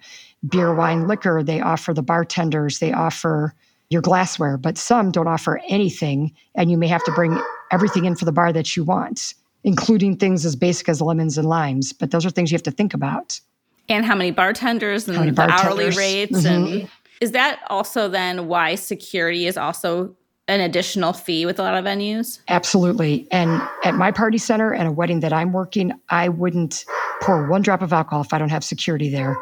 beer, 0.48 0.74
wine, 0.74 1.06
liquor, 1.06 1.42
they 1.42 1.60
offer 1.60 1.94
the 1.94 2.02
bartenders, 2.02 2.78
they 2.78 2.92
offer 2.92 3.54
your 3.90 4.02
glassware, 4.02 4.56
but 4.56 4.76
some 4.76 5.10
don't 5.10 5.28
offer 5.28 5.60
anything 5.68 6.32
and 6.54 6.70
you 6.70 6.76
may 6.76 6.88
have 6.88 7.02
to 7.04 7.12
bring 7.12 7.40
everything 7.70 8.04
in 8.04 8.14
for 8.16 8.24
the 8.24 8.32
bar 8.32 8.52
that 8.52 8.76
you 8.76 8.84
want, 8.84 9.34
including 9.64 10.16
things 10.16 10.44
as 10.44 10.56
basic 10.56 10.88
as 10.88 11.00
lemons 11.00 11.38
and 11.38 11.48
limes, 11.48 11.92
but 11.92 12.10
those 12.10 12.26
are 12.26 12.30
things 12.30 12.50
you 12.50 12.56
have 12.56 12.62
to 12.62 12.70
think 12.70 12.92
about. 12.92 13.40
And 13.88 14.04
how 14.04 14.14
many 14.14 14.30
bartenders 14.30 15.08
and 15.08 15.16
many 15.16 15.30
bartenders. 15.30 15.62
the 15.62 15.68
hourly 15.68 15.90
rates 15.96 16.42
mm-hmm. 16.42 16.74
and 16.76 16.90
is 17.20 17.32
that 17.32 17.60
also 17.68 18.08
then 18.08 18.46
why 18.46 18.74
security 18.74 19.46
is 19.46 19.56
also 19.56 20.14
an 20.48 20.60
additional 20.60 21.12
fee 21.12 21.46
with 21.46 21.58
a 21.58 21.62
lot 21.62 21.74
of 21.74 21.84
venues? 21.84 22.40
Absolutely. 22.48 23.28
And 23.30 23.62
at 23.84 23.94
my 23.94 24.10
party 24.10 24.38
center 24.38 24.72
and 24.72 24.88
a 24.88 24.92
wedding 24.92 25.20
that 25.20 25.32
I'm 25.32 25.52
working, 25.52 25.92
I 26.08 26.30
wouldn't 26.30 26.86
pour 27.20 27.46
one 27.46 27.62
drop 27.62 27.82
of 27.82 27.92
alcohol 27.92 28.22
if 28.22 28.32
I 28.32 28.38
don't 28.38 28.48
have 28.48 28.64
security 28.64 29.10
there. 29.10 29.36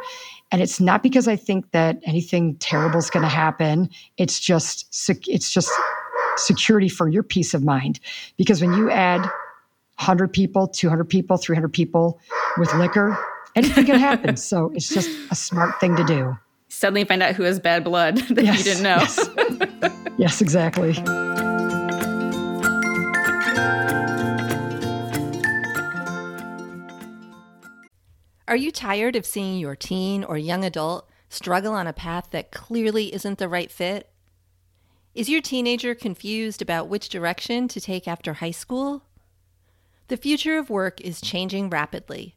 And 0.53 0.61
it's 0.61 0.81
not 0.81 1.03
because 1.03 1.27
I 1.29 1.37
think 1.37 1.71
that 1.71 2.01
anything 2.05 2.57
terrible 2.57 2.99
is 2.99 3.11
going 3.11 3.23
to 3.23 3.29
happen. 3.29 3.89
It's 4.17 4.39
just 4.39 4.87
it's 5.29 5.51
just 5.53 5.71
security 6.37 6.89
for 6.89 7.09
your 7.09 7.23
peace 7.23 7.55
of 7.55 7.65
mind. 7.65 8.01
Because 8.37 8.61
when 8.61 8.73
you 8.73 8.91
add 8.91 9.21
100 9.21 10.33
people, 10.33 10.69
200 10.69 11.05
people, 11.05 11.37
300 11.37 11.73
people 11.73 12.21
with 12.59 12.73
liquor, 12.75 13.19
anything 13.55 13.87
can 13.87 13.99
happen. 13.99 14.37
so 14.51 14.73
it's 14.75 14.89
just 14.89 15.11
a 15.31 15.35
smart 15.35 15.81
thing 15.81 15.97
to 15.97 16.05
do. 16.05 16.37
Suddenly 16.77 17.05
find 17.05 17.23
out 17.23 17.35
who 17.35 17.45
has 17.45 17.59
bad 17.59 17.85
blood 17.85 18.19
that 18.31 18.45
yes, 18.45 18.59
you 18.59 18.65
didn't 18.65 18.83
know. 18.83 18.97
Yes. 18.97 19.93
Yes, 20.19 20.41
exactly. 20.41 20.95
Are 28.49 28.57
you 28.57 28.71
tired 28.73 29.15
of 29.15 29.27
seeing 29.27 29.59
your 29.59 29.77
teen 29.77 30.25
or 30.25 30.39
young 30.39 30.65
adult 30.65 31.07
struggle 31.29 31.75
on 31.75 31.87
a 31.87 31.93
path 31.93 32.29
that 32.31 32.51
clearly 32.51 33.13
isn't 33.13 33.39
the 33.39 33.49
right 33.49 33.71
fit? 33.71 34.09
Is 35.15 35.29
your 35.29 35.43
teenager 35.43 35.95
confused 35.95 36.63
about 36.63 36.89
which 36.89 37.11
direction 37.11 37.69
to 37.69 37.81
take 37.81 38.09
after 38.09 38.35
high 38.35 38.53
school? 38.53 39.03
The 40.09 40.17
future 40.17 40.57
of 40.57 40.71
work 40.71 41.03
is 41.03 41.21
changing 41.21 41.69
rapidly, 41.69 42.37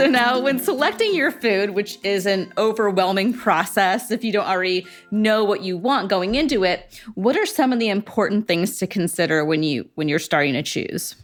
So 0.00 0.06
now, 0.06 0.40
when 0.40 0.58
selecting 0.58 1.14
your 1.14 1.30
food, 1.30 1.70
which 1.70 1.98
is 2.02 2.24
an 2.24 2.54
overwhelming 2.56 3.34
process 3.34 4.10
if 4.10 4.24
you 4.24 4.32
don't 4.32 4.48
already 4.48 4.86
know 5.10 5.44
what 5.44 5.60
you 5.60 5.76
want 5.76 6.08
going 6.08 6.36
into 6.36 6.64
it, 6.64 7.02
what 7.16 7.36
are 7.36 7.44
some 7.44 7.70
of 7.70 7.78
the 7.78 7.90
important 7.90 8.48
things 8.48 8.78
to 8.78 8.86
consider 8.86 9.44
when 9.44 9.62
you 9.62 9.90
when 9.96 10.08
you're 10.08 10.18
starting 10.18 10.54
to 10.54 10.62
choose? 10.62 11.16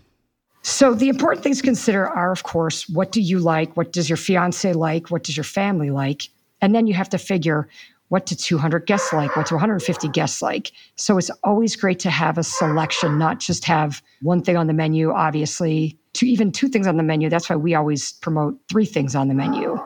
So 0.61 0.92
the 0.92 1.09
important 1.09 1.42
things 1.42 1.56
to 1.56 1.62
consider 1.62 2.06
are, 2.06 2.30
of 2.30 2.42
course, 2.42 2.87
what 2.87 3.12
do 3.12 3.23
you 3.23 3.38
like? 3.38 3.75
What 3.78 3.95
does 3.95 4.11
your 4.11 4.18
fiance 4.18 4.71
like? 4.75 5.11
What 5.11 5.25
does 5.25 5.38
your 5.38 5.45
family 5.45 5.90
like? 5.90 6.28
And 6.61 6.75
then 6.75 6.87
you 6.87 6.92
have 6.92 7.09
to 7.09 7.18
figure 7.18 7.68
what 8.09 8.26
do 8.26 8.35
200 8.35 8.87
guests 8.87 9.11
like? 9.11 9.37
What 9.37 9.49
do 9.49 9.54
150 9.54 10.09
guests 10.09 10.42
like? 10.42 10.71
So 10.97 11.16
it's 11.16 11.30
always 11.42 11.76
great 11.76 11.99
to 12.00 12.11
have 12.11 12.37
a 12.37 12.42
selection, 12.42 13.18
not 13.18 13.40
just 13.40 13.64
have 13.64 14.02
one 14.21 14.42
thing 14.42 14.59
on 14.59 14.66
the 14.66 14.75
menu, 14.75 15.12
obviously, 15.12 15.99
two, 16.17 16.27
even 16.27 16.51
two 16.53 16.69
things 16.69 16.87
on 16.87 16.97
the 16.97 17.03
menu. 17.03 17.29
That's 17.29 17.49
why 17.49 17.57
we 17.57 17.75
always 17.75 18.13
promote 18.13 18.59
three 18.69 18.87
things 18.87 19.15
on 19.15 19.29
the 19.29 19.35
menu 19.35 19.79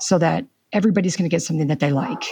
so 0.00 0.18
that 0.18 0.44
everybody's 0.72 1.16
going 1.16 1.28
to 1.28 1.34
get 1.34 1.42
something 1.42 1.68
that 1.68 1.80
they 1.80 1.90
like. 1.90 2.22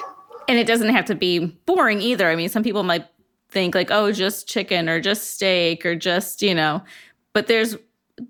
And 0.48 0.58
it 0.58 0.66
doesn't 0.66 0.90
have 0.90 1.04
to 1.06 1.14
be 1.14 1.38
boring 1.66 2.00
either. 2.00 2.28
I 2.28 2.36
mean, 2.36 2.48
some 2.48 2.62
people 2.62 2.82
might 2.82 3.06
think 3.48 3.74
like, 3.74 3.90
oh, 3.90 4.12
just 4.12 4.48
chicken 4.48 4.88
or 4.88 5.00
just 5.00 5.32
steak 5.32 5.86
or 5.86 5.96
just, 5.96 6.42
you 6.42 6.54
know, 6.54 6.82
but 7.32 7.46
there's 7.46 7.76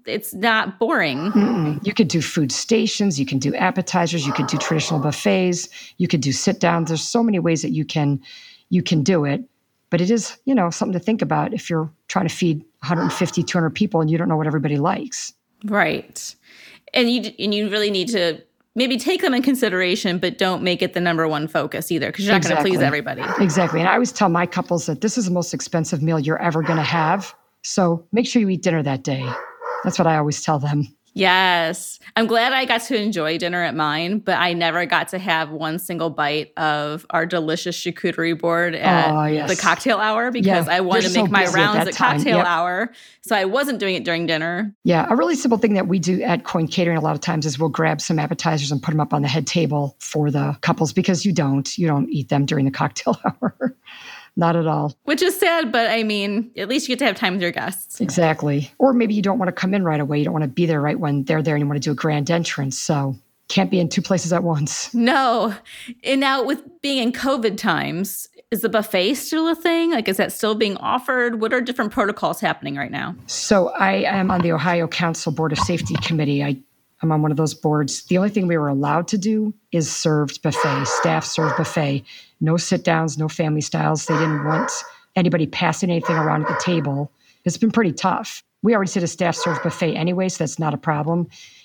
it's 0.04 0.34
not 0.34 0.80
boring. 0.80 1.30
Mm-mm. 1.30 1.86
You 1.86 1.94
could 1.94 2.08
do 2.08 2.20
food 2.20 2.50
stations, 2.50 3.20
you 3.20 3.26
can 3.26 3.38
do 3.38 3.54
appetizers, 3.54 4.26
you 4.26 4.32
could 4.32 4.48
do 4.48 4.58
traditional 4.58 4.98
buffets, 4.98 5.68
you 5.98 6.08
could 6.08 6.20
do 6.20 6.32
sit 6.32 6.58
downs. 6.58 6.88
There's 6.88 7.06
so 7.06 7.22
many 7.22 7.38
ways 7.38 7.62
that 7.62 7.70
you 7.70 7.84
can 7.84 8.20
you 8.68 8.82
can 8.82 9.02
do 9.02 9.24
it. 9.24 9.44
But 9.90 10.00
it 10.00 10.10
is, 10.10 10.36
you 10.44 10.54
know, 10.54 10.70
something 10.70 10.98
to 10.98 11.04
think 11.04 11.22
about 11.22 11.54
if 11.54 11.70
you're 11.70 11.90
trying 12.08 12.26
to 12.26 12.34
feed 12.34 12.58
150, 12.80 13.42
200 13.42 13.70
people 13.70 14.00
and 14.00 14.10
you 14.10 14.18
don't 14.18 14.28
know 14.28 14.36
what 14.36 14.46
everybody 14.46 14.78
likes. 14.78 15.32
Right. 15.64 16.34
And 16.92 17.10
you 17.10 17.32
and 17.38 17.54
you 17.54 17.68
really 17.68 17.90
need 17.90 18.08
to 18.08 18.42
maybe 18.74 18.98
take 18.98 19.22
them 19.22 19.32
in 19.32 19.42
consideration, 19.42 20.18
but 20.18 20.38
don't 20.38 20.62
make 20.62 20.82
it 20.82 20.92
the 20.92 21.00
number 21.00 21.26
one 21.26 21.48
focus 21.48 21.90
either, 21.90 22.08
because 22.08 22.24
you're 22.24 22.34
not 22.34 22.38
exactly. 22.38 22.70
going 22.70 22.74
to 22.74 22.78
please 22.78 22.86
everybody. 22.86 23.22
Exactly. 23.42 23.80
And 23.80 23.88
I 23.88 23.94
always 23.94 24.12
tell 24.12 24.28
my 24.28 24.44
couples 24.44 24.86
that 24.86 25.00
this 25.00 25.16
is 25.16 25.24
the 25.24 25.30
most 25.30 25.54
expensive 25.54 26.02
meal 26.02 26.18
you're 26.18 26.40
ever 26.42 26.62
going 26.62 26.76
to 26.76 26.82
have. 26.82 27.34
So 27.62 28.06
make 28.12 28.26
sure 28.26 28.40
you 28.40 28.48
eat 28.50 28.62
dinner 28.62 28.82
that 28.82 29.02
day. 29.02 29.26
That's 29.82 29.98
what 29.98 30.06
I 30.06 30.16
always 30.18 30.42
tell 30.42 30.58
them. 30.58 30.86
Yes. 31.16 31.98
I'm 32.14 32.26
glad 32.26 32.52
I 32.52 32.66
got 32.66 32.82
to 32.82 33.00
enjoy 33.00 33.38
dinner 33.38 33.62
at 33.62 33.74
mine, 33.74 34.18
but 34.18 34.38
I 34.38 34.52
never 34.52 34.84
got 34.84 35.08
to 35.08 35.18
have 35.18 35.50
one 35.50 35.78
single 35.78 36.10
bite 36.10 36.52
of 36.58 37.06
our 37.08 37.24
delicious 37.24 37.74
charcuterie 37.74 38.38
board 38.38 38.74
at 38.74 39.10
oh, 39.10 39.24
yes. 39.24 39.48
the 39.48 39.56
cocktail 39.56 39.96
hour 39.96 40.30
because 40.30 40.66
yeah, 40.66 40.74
I 40.74 40.80
wanted 40.82 41.08
to 41.08 41.14
make 41.14 41.26
so 41.26 41.32
my 41.32 41.46
rounds 41.46 41.78
at, 41.78 41.88
at 41.88 41.94
cocktail 41.94 42.36
yep. 42.36 42.46
hour. 42.46 42.92
So 43.22 43.34
I 43.34 43.46
wasn't 43.46 43.78
doing 43.78 43.94
it 43.94 44.04
during 44.04 44.26
dinner. 44.26 44.74
Yeah. 44.84 45.06
A 45.08 45.16
really 45.16 45.36
simple 45.36 45.56
thing 45.56 45.72
that 45.72 45.88
we 45.88 45.98
do 45.98 46.20
at 46.20 46.44
Coin 46.44 46.68
Catering 46.68 46.98
a 46.98 47.00
lot 47.00 47.14
of 47.14 47.22
times 47.22 47.46
is 47.46 47.58
we'll 47.58 47.70
grab 47.70 48.02
some 48.02 48.18
appetizers 48.18 48.70
and 48.70 48.82
put 48.82 48.90
them 48.90 49.00
up 49.00 49.14
on 49.14 49.22
the 49.22 49.28
head 49.28 49.46
table 49.46 49.96
for 50.00 50.30
the 50.30 50.58
couples 50.60 50.92
because 50.92 51.24
you 51.24 51.32
don't. 51.32 51.78
You 51.78 51.86
don't 51.86 52.10
eat 52.10 52.28
them 52.28 52.44
during 52.44 52.66
the 52.66 52.70
cocktail 52.70 53.18
hour. 53.24 53.74
Not 54.36 54.54
at 54.54 54.66
all. 54.66 54.94
Which 55.04 55.22
is 55.22 55.38
sad, 55.38 55.72
but 55.72 55.90
I 55.90 56.02
mean, 56.02 56.50
at 56.56 56.68
least 56.68 56.88
you 56.88 56.92
get 56.94 56.98
to 57.00 57.06
have 57.06 57.16
time 57.16 57.34
with 57.34 57.42
your 57.42 57.52
guests. 57.52 58.00
Exactly. 58.00 58.70
Or 58.78 58.92
maybe 58.92 59.14
you 59.14 59.22
don't 59.22 59.38
want 59.38 59.48
to 59.48 59.52
come 59.52 59.72
in 59.72 59.82
right 59.82 60.00
away. 60.00 60.18
You 60.18 60.24
don't 60.24 60.34
want 60.34 60.44
to 60.44 60.48
be 60.48 60.66
there 60.66 60.80
right 60.80 60.98
when 60.98 61.24
they're 61.24 61.42
there 61.42 61.54
and 61.54 61.62
you 61.62 61.66
want 61.66 61.82
to 61.82 61.86
do 61.86 61.92
a 61.92 61.94
grand 61.94 62.30
entrance. 62.30 62.78
So 62.78 63.16
can't 63.48 63.70
be 63.70 63.80
in 63.80 63.88
two 63.88 64.02
places 64.02 64.32
at 64.32 64.42
once. 64.42 64.92
No. 64.92 65.54
And 66.04 66.20
now 66.20 66.44
with 66.44 66.62
being 66.82 66.98
in 67.02 67.12
COVID 67.12 67.56
times, 67.56 68.28
is 68.50 68.60
the 68.60 68.68
buffet 68.68 69.14
still 69.14 69.48
a 69.48 69.54
thing? 69.54 69.90
Like, 69.90 70.08
is 70.08 70.18
that 70.18 70.32
still 70.32 70.54
being 70.54 70.76
offered? 70.76 71.40
What 71.40 71.52
are 71.52 71.60
different 71.60 71.92
protocols 71.92 72.40
happening 72.40 72.76
right 72.76 72.90
now? 72.90 73.16
So, 73.26 73.70
I 73.70 73.94
am 74.04 74.30
on 74.30 74.42
the 74.42 74.52
Ohio 74.52 74.86
Council 74.86 75.32
Board 75.32 75.50
of 75.50 75.58
Safety 75.58 75.94
Committee. 76.02 76.44
I 76.44 76.56
I'm 77.02 77.12
on 77.12 77.22
one 77.22 77.30
of 77.30 77.36
those 77.36 77.54
boards. 77.54 78.04
The 78.04 78.16
only 78.16 78.30
thing 78.30 78.46
we 78.46 78.56
were 78.56 78.68
allowed 78.68 79.08
to 79.08 79.18
do 79.18 79.52
is 79.72 79.90
served 79.90 80.42
buffet, 80.42 80.86
staff 80.86 81.24
served 81.24 81.56
buffet. 81.56 82.04
No 82.40 82.56
sit 82.56 82.84
downs, 82.84 83.18
no 83.18 83.28
family 83.28 83.60
styles. 83.60 84.06
They 84.06 84.14
didn't 84.14 84.44
want 84.44 84.70
anybody 85.14 85.46
passing 85.46 85.90
anything 85.90 86.16
around 86.16 86.42
at 86.42 86.48
the 86.48 86.62
table. 86.64 87.12
It's 87.44 87.58
been 87.58 87.70
pretty 87.70 87.92
tough. 87.92 88.42
We 88.62 88.74
already 88.74 88.90
did 88.90 89.02
a 89.02 89.08
staff 89.08 89.36
served 89.36 89.62
buffet 89.62 89.94
anyway, 89.94 90.28
so 90.28 90.42
that's 90.42 90.58
not 90.58 90.74
a 90.74 90.78
problem. 90.78 91.24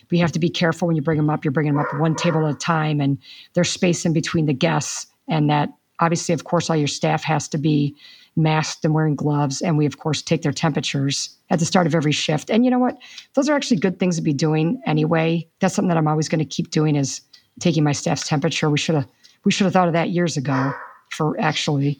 But 0.09 0.17
you 0.17 0.19
have 0.19 0.33
to 0.33 0.39
be 0.39 0.49
careful 0.49 0.87
when 0.87 0.95
you 0.95 1.01
bring 1.01 1.17
them 1.17 1.29
up. 1.29 1.45
You're 1.45 1.53
bringing 1.53 1.73
them 1.73 1.83
up 1.83 1.99
one 1.99 2.15
table 2.15 2.45
at 2.45 2.55
a 2.55 2.57
time, 2.57 2.99
and 2.99 3.17
there's 3.53 3.69
space 3.69 4.05
in 4.05 4.13
between 4.13 4.45
the 4.45 4.53
guests. 4.53 5.07
And 5.27 5.49
that, 5.49 5.69
obviously, 5.99 6.33
of 6.33 6.43
course, 6.43 6.69
all 6.69 6.75
your 6.75 6.87
staff 6.87 7.23
has 7.23 7.47
to 7.49 7.57
be 7.57 7.95
masked 8.35 8.85
and 8.85 8.93
wearing 8.93 9.15
gloves. 9.15 9.61
And 9.61 9.77
we, 9.77 9.85
of 9.85 9.97
course, 9.97 10.21
take 10.21 10.41
their 10.41 10.51
temperatures 10.51 11.35
at 11.49 11.59
the 11.59 11.65
start 11.65 11.87
of 11.87 11.95
every 11.95 12.11
shift. 12.11 12.49
And 12.49 12.63
you 12.63 12.71
know 12.71 12.79
what? 12.79 12.97
Those 13.33 13.49
are 13.49 13.55
actually 13.55 13.77
good 13.77 13.99
things 13.99 14.15
to 14.15 14.21
be 14.21 14.33
doing 14.33 14.81
anyway. 14.85 15.47
That's 15.59 15.75
something 15.75 15.89
that 15.89 15.97
I'm 15.97 16.07
always 16.07 16.29
going 16.29 16.39
to 16.39 16.45
keep 16.45 16.71
doing 16.71 16.95
is 16.95 17.21
taking 17.59 17.83
my 17.83 17.91
staff's 17.91 18.27
temperature. 18.27 18.69
We 18.69 18.77
should 18.77 18.95
have 18.95 19.07
we 19.43 19.51
should 19.51 19.65
have 19.65 19.73
thought 19.73 19.87
of 19.87 19.93
that 19.93 20.11
years 20.11 20.37
ago 20.37 20.73
for 21.09 21.39
actually. 21.39 21.99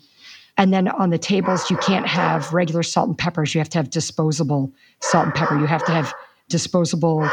And 0.58 0.74
then 0.74 0.90
on 0.90 1.10
the 1.10 1.18
tables, 1.18 1.70
you 1.72 1.78
can't 1.78 2.08
have 2.08 2.54
regular 2.54 2.84
salt 2.84 3.08
and 3.08 3.18
peppers. 3.18 3.56
You 3.56 3.60
have 3.60 3.70
to 3.70 3.78
have 3.78 3.90
disposable 3.90 4.72
salt 5.00 5.26
and 5.26 5.34
pepper. 5.34 5.58
You 5.58 5.66
have 5.66 5.84
to 5.86 5.92
have 5.92 6.14
disposable 6.50 7.28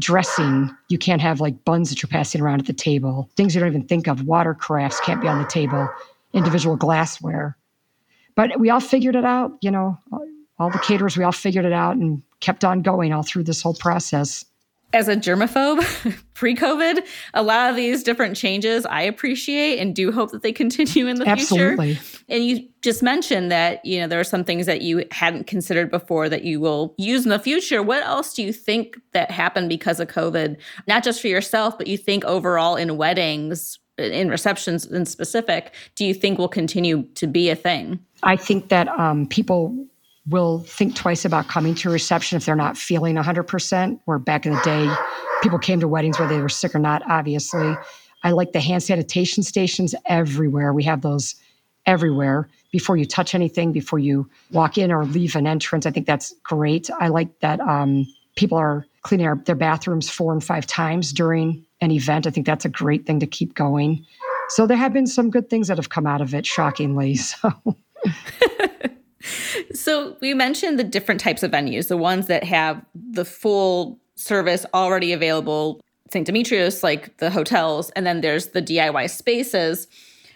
dressing. 0.00 0.70
You 0.88 0.98
can't 0.98 1.20
have 1.20 1.40
like 1.40 1.64
buns 1.64 1.90
that 1.90 2.02
you're 2.02 2.08
passing 2.08 2.40
around 2.40 2.60
at 2.60 2.66
the 2.66 2.72
table. 2.72 3.30
Things 3.36 3.54
you 3.54 3.60
don't 3.60 3.70
even 3.70 3.86
think 3.86 4.06
of. 4.06 4.22
Water 4.22 4.54
carafes 4.54 5.00
can't 5.00 5.20
be 5.20 5.28
on 5.28 5.42
the 5.42 5.48
table. 5.48 5.88
Individual 6.32 6.76
glassware. 6.76 7.56
But 8.38 8.60
we 8.60 8.70
all 8.70 8.78
figured 8.78 9.16
it 9.16 9.24
out, 9.24 9.58
you 9.62 9.72
know, 9.72 9.98
all 10.60 10.70
the 10.70 10.78
caterers, 10.78 11.16
we 11.16 11.24
all 11.24 11.32
figured 11.32 11.64
it 11.64 11.72
out 11.72 11.96
and 11.96 12.22
kept 12.38 12.64
on 12.64 12.82
going 12.82 13.12
all 13.12 13.24
through 13.24 13.42
this 13.42 13.60
whole 13.60 13.74
process. 13.74 14.44
As 14.92 15.08
a 15.08 15.16
germaphobe 15.16 15.84
pre 16.34 16.54
COVID, 16.54 17.04
a 17.34 17.42
lot 17.42 17.68
of 17.68 17.74
these 17.74 18.04
different 18.04 18.36
changes 18.36 18.86
I 18.86 19.02
appreciate 19.02 19.80
and 19.80 19.92
do 19.92 20.12
hope 20.12 20.30
that 20.30 20.42
they 20.42 20.52
continue 20.52 21.08
in 21.08 21.16
the 21.16 21.24
future. 21.24 21.40
Absolutely. 21.40 21.94
future. 21.96 22.24
And 22.28 22.44
you 22.44 22.68
just 22.80 23.02
mentioned 23.02 23.50
that, 23.50 23.84
you 23.84 23.98
know, 23.98 24.06
there 24.06 24.20
are 24.20 24.24
some 24.24 24.44
things 24.44 24.66
that 24.66 24.82
you 24.82 25.04
hadn't 25.10 25.48
considered 25.48 25.90
before 25.90 26.28
that 26.28 26.44
you 26.44 26.60
will 26.60 26.94
use 26.96 27.24
in 27.24 27.30
the 27.30 27.40
future. 27.40 27.82
What 27.82 28.04
else 28.04 28.34
do 28.34 28.44
you 28.44 28.52
think 28.52 29.00
that 29.14 29.32
happened 29.32 29.68
because 29.68 29.98
of 29.98 30.06
COVID? 30.06 30.58
Not 30.86 31.02
just 31.02 31.20
for 31.20 31.26
yourself, 31.26 31.76
but 31.76 31.88
you 31.88 31.98
think 31.98 32.24
overall 32.24 32.76
in 32.76 32.96
weddings, 32.96 33.80
in 33.98 34.28
receptions 34.28 34.86
in 34.86 35.06
specific, 35.06 35.74
do 35.94 36.04
you 36.04 36.14
think 36.14 36.38
will 36.38 36.48
continue 36.48 37.02
to 37.14 37.26
be 37.26 37.50
a 37.50 37.56
thing? 37.56 37.98
I 38.22 38.36
think 38.36 38.68
that 38.68 38.88
um, 38.88 39.26
people 39.26 39.86
will 40.28 40.60
think 40.60 40.94
twice 40.94 41.24
about 41.24 41.48
coming 41.48 41.74
to 41.74 41.90
reception 41.90 42.36
if 42.36 42.44
they're 42.44 42.56
not 42.56 42.76
feeling 42.76 43.16
100%. 43.16 44.00
Where 44.04 44.18
back 44.18 44.46
in 44.46 44.52
the 44.52 44.60
day, 44.60 44.88
people 45.42 45.58
came 45.58 45.80
to 45.80 45.88
weddings 45.88 46.18
whether 46.18 46.34
they 46.34 46.42
were 46.42 46.48
sick 46.48 46.74
or 46.74 46.78
not, 46.78 47.02
obviously. 47.08 47.74
I 48.24 48.32
like 48.32 48.52
the 48.52 48.60
hand 48.60 48.82
sanitation 48.82 49.42
stations 49.42 49.94
everywhere. 50.06 50.72
We 50.72 50.84
have 50.84 51.02
those 51.02 51.36
everywhere 51.86 52.48
before 52.70 52.96
you 52.96 53.06
touch 53.06 53.34
anything, 53.34 53.72
before 53.72 53.98
you 53.98 54.28
walk 54.52 54.76
in 54.76 54.92
or 54.92 55.06
leave 55.06 55.36
an 55.36 55.46
entrance. 55.46 55.86
I 55.86 55.90
think 55.90 56.06
that's 56.06 56.34
great. 56.42 56.90
I 57.00 57.08
like 57.08 57.40
that 57.40 57.60
um, 57.60 58.06
people 58.36 58.58
are 58.58 58.86
cleaning 59.02 59.26
our, 59.26 59.36
their 59.36 59.54
bathrooms 59.54 60.10
four 60.10 60.32
and 60.32 60.44
five 60.44 60.66
times 60.66 61.12
during 61.12 61.64
an 61.80 61.90
event. 61.90 62.26
I 62.26 62.30
think 62.30 62.46
that's 62.46 62.64
a 62.64 62.68
great 62.68 63.06
thing 63.06 63.20
to 63.20 63.26
keep 63.26 63.54
going. 63.54 64.04
So 64.48 64.66
there 64.66 64.76
have 64.76 64.92
been 64.92 65.06
some 65.06 65.30
good 65.30 65.50
things 65.50 65.68
that 65.68 65.76
have 65.76 65.90
come 65.90 66.06
out 66.06 66.20
of 66.20 66.34
it, 66.34 66.46
shockingly. 66.46 67.18
So. 67.26 67.52
so 69.74 70.16
we 70.20 70.32
mentioned 70.32 70.78
the 70.78 70.84
different 70.84 71.20
types 71.20 71.42
of 71.42 71.50
venues, 71.50 71.88
the 71.88 71.96
ones 71.96 72.26
that 72.26 72.44
have 72.44 72.80
the 72.94 73.24
full 73.24 73.98
service 74.14 74.64
already 74.72 75.12
available, 75.12 75.80
St. 76.10 76.24
Demetrius, 76.24 76.82
like 76.82 77.16
the 77.18 77.30
hotels, 77.30 77.90
and 77.90 78.06
then 78.06 78.20
there's 78.20 78.48
the 78.48 78.62
DIY 78.62 79.10
spaces. 79.10 79.88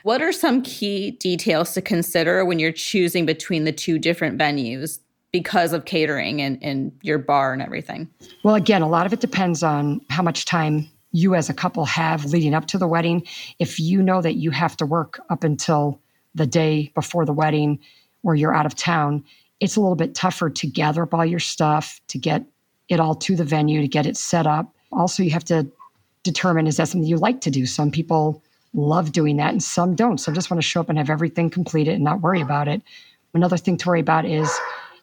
What 0.02 0.20
are 0.20 0.32
some 0.32 0.62
key 0.62 1.12
details 1.12 1.72
to 1.74 1.82
consider 1.82 2.44
when 2.44 2.58
you're 2.58 2.72
choosing 2.72 3.24
between 3.24 3.64
the 3.64 3.72
two 3.72 3.98
different 3.98 4.38
venues 4.38 4.98
because 5.32 5.72
of 5.72 5.84
catering 5.84 6.42
and, 6.42 6.58
and 6.62 6.92
your 7.02 7.18
bar 7.18 7.52
and 7.52 7.62
everything? 7.62 8.08
Well, 8.42 8.56
again, 8.56 8.82
a 8.82 8.88
lot 8.88 9.06
of 9.06 9.12
it 9.12 9.20
depends 9.20 9.62
on 9.62 10.00
how 10.10 10.22
much 10.22 10.44
time 10.44 10.90
you 11.12 11.34
as 11.34 11.48
a 11.48 11.54
couple 11.54 11.84
have 11.84 12.24
leading 12.26 12.54
up 12.54 12.66
to 12.66 12.78
the 12.78 12.88
wedding. 12.88 13.26
If 13.58 13.78
you 13.78 14.02
know 14.02 14.22
that 14.22 14.34
you 14.34 14.50
have 14.50 14.76
to 14.78 14.86
work 14.86 15.20
up 15.30 15.44
until 15.44 16.00
the 16.34 16.46
day 16.46 16.90
before 16.94 17.24
the 17.24 17.32
wedding 17.32 17.78
or 18.22 18.34
you're 18.34 18.54
out 18.54 18.66
of 18.66 18.74
town, 18.74 19.24
it's 19.60 19.76
a 19.76 19.80
little 19.80 19.96
bit 19.96 20.14
tougher 20.14 20.50
to 20.50 20.66
gather 20.66 21.02
up 21.02 21.14
all 21.14 21.24
your 21.24 21.38
stuff, 21.38 22.00
to 22.08 22.18
get 22.18 22.44
it 22.88 22.98
all 22.98 23.14
to 23.14 23.36
the 23.36 23.44
venue, 23.44 23.80
to 23.80 23.88
get 23.88 24.06
it 24.06 24.16
set 24.16 24.46
up. 24.46 24.74
Also, 24.90 25.22
you 25.22 25.30
have 25.30 25.44
to 25.44 25.70
determine 26.22 26.66
is 26.66 26.76
that 26.76 26.88
something 26.88 27.08
you 27.08 27.16
like 27.16 27.40
to 27.42 27.50
do? 27.50 27.66
Some 27.66 27.90
people 27.90 28.42
love 28.74 29.12
doing 29.12 29.36
that 29.36 29.52
and 29.52 29.62
some 29.62 29.94
don't. 29.94 30.18
Some 30.18 30.34
just 30.34 30.50
want 30.50 30.62
to 30.62 30.66
show 30.66 30.80
up 30.80 30.88
and 30.88 30.98
have 30.98 31.10
everything 31.10 31.50
completed 31.50 31.94
and 31.94 32.04
not 32.04 32.20
worry 32.20 32.40
about 32.40 32.68
it. 32.68 32.82
Another 33.34 33.56
thing 33.56 33.76
to 33.78 33.88
worry 33.88 34.00
about 34.00 34.24
is 34.24 34.50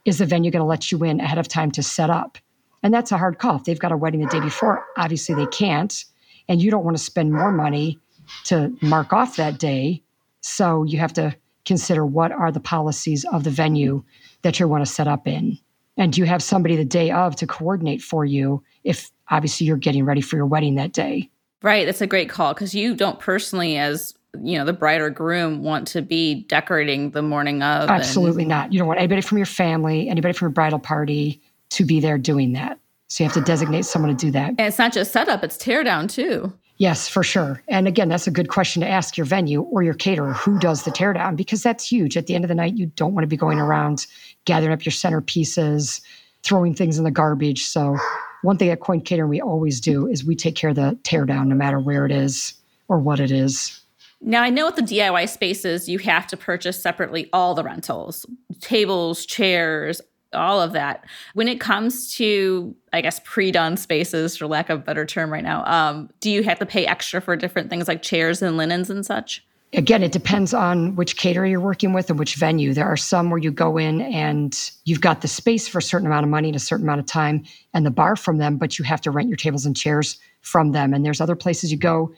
is 0.06 0.18
the 0.18 0.26
venue 0.26 0.50
going 0.50 0.62
to 0.62 0.66
let 0.66 0.92
you 0.92 1.04
in 1.04 1.20
ahead 1.20 1.38
of 1.38 1.48
time 1.48 1.72
to 1.72 1.84
set 1.84 2.10
up? 2.10 2.38
And 2.84 2.94
that's 2.94 3.12
a 3.12 3.18
hard 3.18 3.40
call. 3.40 3.58
If 3.58 3.64
they've 3.66 3.80
got 3.80 3.92
a 3.92 3.98
wedding 3.98 4.22
the 4.22 4.28
day 4.28 4.40
before, 4.40 4.86
obviously 4.98 5.36
they 5.36 5.48
can't. 5.48 6.06
And 6.48 6.62
you 6.62 6.72
don't 6.72 6.86
want 6.86 6.98
to 6.98 7.04
spend 7.04 7.34
more 7.34 7.52
money 7.52 8.00
to 8.46 8.76
mark 8.82 9.14
off 9.14 9.36
that 9.36 9.60
day 9.60 10.02
so 10.42 10.84
you 10.84 11.00
have 11.00 11.14
to 11.14 11.36
consider 11.66 12.06
what 12.06 12.32
are 12.32 12.52
the 12.52 12.60
policies 12.60 13.26
of 13.26 13.44
the 13.44 13.50
venue 13.50 14.04
that 14.42 14.60
you 14.60 14.68
want 14.68 14.86
to 14.86 14.92
set 14.92 15.08
up 15.08 15.28
in. 15.28 15.58
And 15.98 16.14
do 16.14 16.22
you 16.22 16.26
have 16.26 16.42
somebody 16.42 16.76
the 16.76 16.86
day 16.86 17.12
of 17.12 17.36
to 17.38 17.48
coordinate 17.48 18.02
for 18.02 18.24
you 18.24 18.64
if 18.84 19.12
obviously 19.30 19.68
you're 19.68 19.78
getting 19.78 20.06
ready 20.06 20.22
for 20.22 20.38
your 20.38 20.46
wedding 20.46 20.76
that 20.76 20.94
day? 20.94 21.30
Right. 21.62 21.86
That's 21.86 22.02
a 22.02 22.08
great 22.08 22.30
call 22.30 22.54
because 22.54 22.74
you 22.74 22.96
don't 22.96 23.20
personally, 23.20 23.78
as 23.78 24.16
you 24.42 24.58
know, 24.58 24.64
the 24.64 24.74
bride 24.74 25.02
or 25.02 25.10
groom, 25.10 25.62
want 25.62 25.88
to 25.90 26.02
be 26.02 26.44
decorating 26.44 27.12
the 27.12 27.22
morning 27.22 27.62
of. 27.62 27.90
Absolutely 27.90 28.44
and- 28.44 28.50
not. 28.50 28.72
You 28.72 28.80
don't 28.80 28.88
want 28.88 29.00
anybody 29.00 29.22
from 29.22 29.38
your 29.38 29.46
family, 29.46 30.08
anybody 30.08 30.34
from 30.34 30.46
your 30.48 30.54
bridal 30.54 30.80
party 30.80 31.42
to 31.72 31.86
be 31.86 32.00
there 32.00 32.18
doing 32.18 32.54
that. 32.54 32.80
So 33.08 33.24
you 33.24 33.28
have 33.28 33.34
to 33.36 33.42
designate 33.42 33.86
someone 33.86 34.16
to 34.16 34.26
do 34.26 34.32
that. 34.32 34.50
And 34.50 34.62
it's 34.62 34.78
not 34.78 34.94
just 34.94 35.12
setup, 35.12 35.44
it's 35.44 35.58
teardown 35.58 36.10
too. 36.10 36.54
Yes, 36.78 37.10
for 37.10 37.24
sure. 37.24 37.62
And 37.68 37.88
again, 37.90 38.08
that's 38.08 38.28
a 38.28 38.32
good 38.32 38.48
question 38.48 38.82
to 38.82 38.88
ask 38.88 39.18
your 39.18 39.26
venue 39.26 39.64
or 39.64 39.84
your 39.84 39.94
caterer 39.94 40.32
who 40.32 40.58
does 40.60 40.84
the 40.84 40.92
teardown 40.92 41.36
because 41.36 41.62
that's 41.62 41.86
huge. 41.86 42.16
At 42.16 42.28
the 42.28 42.36
end 42.36 42.46
of 42.46 42.48
the 42.48 42.56
night, 42.56 42.78
you 42.78 42.86
don't 42.96 43.14
want 43.14 43.24
to 43.24 43.28
be 43.28 43.36
going 43.36 43.60
around 43.60 44.08
gathering 44.46 44.72
up 44.72 44.86
your 44.86 44.94
centerpieces, 44.94 46.00
throwing 46.44 46.74
things 46.74 46.98
in 46.98 47.04
the 47.04 47.12
garbage. 47.12 47.64
So, 47.64 47.98
one 48.44 48.58
thing 48.58 48.70
at 48.70 48.80
KOIN 48.80 49.02
Catering 49.02 49.30
we 49.30 49.42
always 49.42 49.82
do 49.82 50.08
is 50.08 50.24
we 50.24 50.34
take 50.34 50.56
care 50.56 50.70
of 50.70 50.78
the 50.78 50.98
teardown 51.04 51.48
no 51.48 51.56
matter 51.56 51.80
where 51.80 52.06
it 52.06 52.12
is. 52.14 52.54
or 52.88 52.98
what 52.98 53.20
it 53.20 53.30
is. 53.30 53.82
Now, 54.22 54.42
I 54.42 54.50
know 54.50 54.66
with 54.66 54.76
the 54.76 54.82
DIY 54.82 55.30
spaces, 55.30 55.88
you 55.88 56.00
have 56.00 56.28
to 56.28 56.38
purchase 56.38 56.82
separately 56.82 57.30
all 57.32 57.56
the 57.56 57.64
rentals 57.64 58.26
tables, 58.62 59.26
chairs, 59.26 60.02
all 60.34 60.62
of 60.62 60.74
that. 60.74 61.06
When 61.34 61.48
it 61.48 61.60
comes 61.60 62.14
to, 62.16 62.76
I 62.94 63.02
guess, 63.02 63.20
pre 63.24 63.52
done 63.52 63.78
spaces, 63.78 64.38
for 64.38 64.48
lack 64.48 64.70
of 64.70 64.80
a 64.80 64.84
better 64.84 65.06
term 65.06 65.32
right 65.32 65.44
now, 65.44 65.64
um, 65.66 66.10
do 66.20 66.30
you 66.30 66.44
have 66.44 66.60
to 66.60 66.66
pay 66.66 66.86
extra 66.86 67.22
for 67.22 67.36
different 67.36 67.70
things 67.70 67.88
like 67.88 68.02
chairs 68.02 68.42
and 68.42 68.58
linens 68.58 68.90
and 68.90 69.06
such? 69.06 69.44
Again, 69.74 70.02
it 70.02 70.12
depends 70.12 70.52
on 70.52 70.96
which 70.96 71.16
caterer 71.16 71.46
you're 71.46 71.60
working 71.60 71.94
with 71.94 72.10
and 72.10 72.18
which 72.18 72.36
venue. 72.36 72.74
There 72.74 72.88
are 72.88 72.98
some 72.98 73.30
where 73.30 73.38
you 73.38 73.52
go 73.52 73.78
in 73.78 74.02
and 74.02 74.72
you've 74.86 75.02
got 75.02 75.22
the 75.22 75.28
space 75.28 75.68
for 75.68 75.78
a 75.78 75.82
certain 75.82 76.08
amount 76.08 76.24
of 76.24 76.30
money 76.32 76.50
in 76.50 76.56
a 76.56 76.60
certain 76.60 76.88
amount 76.88 77.02
of 77.02 77.06
time 77.06 77.44
and 77.76 77.86
the 77.86 77.92
bar 77.92 78.16
from 78.16 78.40
them, 78.40 78.58
but 78.58 78.80
you 78.80 78.86
have 78.86 79.02
to 79.02 79.12
rent 79.12 79.30
your 79.30 79.38
tables 79.38 79.68
and 79.68 79.78
chairs 79.78 80.18
from 80.42 80.72
them. 80.72 80.92
And 80.92 81.06
there's 81.06 81.22
other 81.22 81.36
places 81.36 81.72
you 81.72 81.78
go 81.78 82.12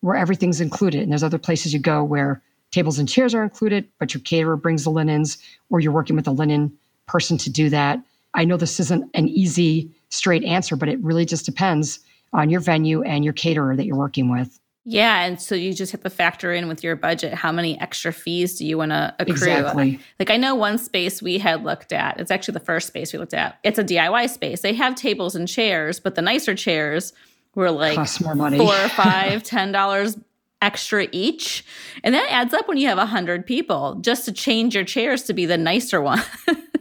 where 0.00 0.14
everything's 0.14 0.60
included. 0.60 1.02
And 1.02 1.10
there's 1.10 1.24
other 1.24 1.38
places 1.38 1.72
you 1.72 1.80
go 1.80 2.04
where 2.04 2.40
tables 2.70 3.00
and 3.00 3.08
chairs 3.08 3.34
are 3.34 3.42
included, 3.42 3.88
but 3.98 4.14
your 4.14 4.20
caterer 4.20 4.56
brings 4.56 4.84
the 4.84 4.90
linens 4.90 5.38
or 5.70 5.80
you're 5.80 5.92
working 5.92 6.14
with 6.14 6.28
a 6.28 6.32
linen 6.32 6.72
person 7.06 7.38
to 7.38 7.50
do 7.50 7.68
that. 7.70 8.00
I 8.34 8.44
know 8.44 8.56
this 8.56 8.80
isn't 8.80 9.10
an 9.14 9.28
easy, 9.28 9.90
straight 10.10 10.44
answer, 10.44 10.76
but 10.76 10.88
it 10.88 10.98
really 11.00 11.24
just 11.26 11.44
depends 11.44 12.00
on 12.32 12.48
your 12.48 12.60
venue 12.60 13.02
and 13.02 13.24
your 13.24 13.34
caterer 13.34 13.76
that 13.76 13.84
you're 13.84 13.96
working 13.96 14.30
with. 14.30 14.58
Yeah, 14.84 15.24
and 15.24 15.40
so 15.40 15.54
you 15.54 15.72
just 15.74 15.92
have 15.92 16.00
to 16.02 16.10
factor 16.10 16.52
in 16.52 16.66
with 16.66 16.82
your 16.82 16.96
budget 16.96 17.34
how 17.34 17.52
many 17.52 17.78
extra 17.80 18.12
fees 18.12 18.58
do 18.58 18.66
you 18.66 18.76
want 18.78 18.90
to 18.90 19.14
accrue. 19.20 19.32
Exactly. 19.34 20.00
Like 20.18 20.30
I 20.30 20.36
know 20.36 20.56
one 20.56 20.76
space 20.76 21.22
we 21.22 21.38
had 21.38 21.62
looked 21.62 21.92
at. 21.92 22.18
It's 22.18 22.32
actually 22.32 22.54
the 22.54 22.60
first 22.60 22.88
space 22.88 23.12
we 23.12 23.20
looked 23.20 23.34
at. 23.34 23.58
It's 23.62 23.78
a 23.78 23.84
DIY 23.84 24.28
space. 24.30 24.62
They 24.62 24.72
have 24.74 24.96
tables 24.96 25.36
and 25.36 25.46
chairs, 25.46 26.00
but 26.00 26.16
the 26.16 26.22
nicer 26.22 26.56
chairs 26.56 27.12
were 27.54 27.70
like 27.70 27.94
Costs 27.94 28.20
more 28.22 28.34
money. 28.34 28.58
four 28.58 28.74
or 28.74 28.88
five, 28.88 29.44
ten 29.44 29.70
dollars 29.70 30.16
extra 30.62 31.08
each, 31.12 31.64
and 32.02 32.14
that 32.14 32.30
adds 32.30 32.54
up 32.54 32.68
when 32.68 32.78
you 32.78 32.88
have 32.88 32.98
a 32.98 33.06
hundred 33.06 33.44
people 33.44 33.96
just 33.96 34.24
to 34.24 34.32
change 34.32 34.74
your 34.74 34.84
chairs 34.84 35.24
to 35.24 35.34
be 35.34 35.44
the 35.44 35.58
nicer 35.58 36.00
one. 36.00 36.22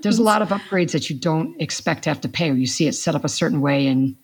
There's 0.02 0.20
a 0.20 0.24
lot 0.24 0.42
of 0.42 0.50
upgrades 0.50 0.92
that 0.92 1.10
you 1.10 1.16
don't 1.18 1.60
expect 1.62 2.04
to 2.04 2.10
have 2.10 2.22
to 2.22 2.30
pay, 2.30 2.50
or 2.50 2.54
you 2.54 2.68
see 2.68 2.88
it 2.88 2.94
set 2.94 3.16
up 3.16 3.26
a 3.26 3.30
certain 3.30 3.62
way 3.62 3.88
and 3.88 4.16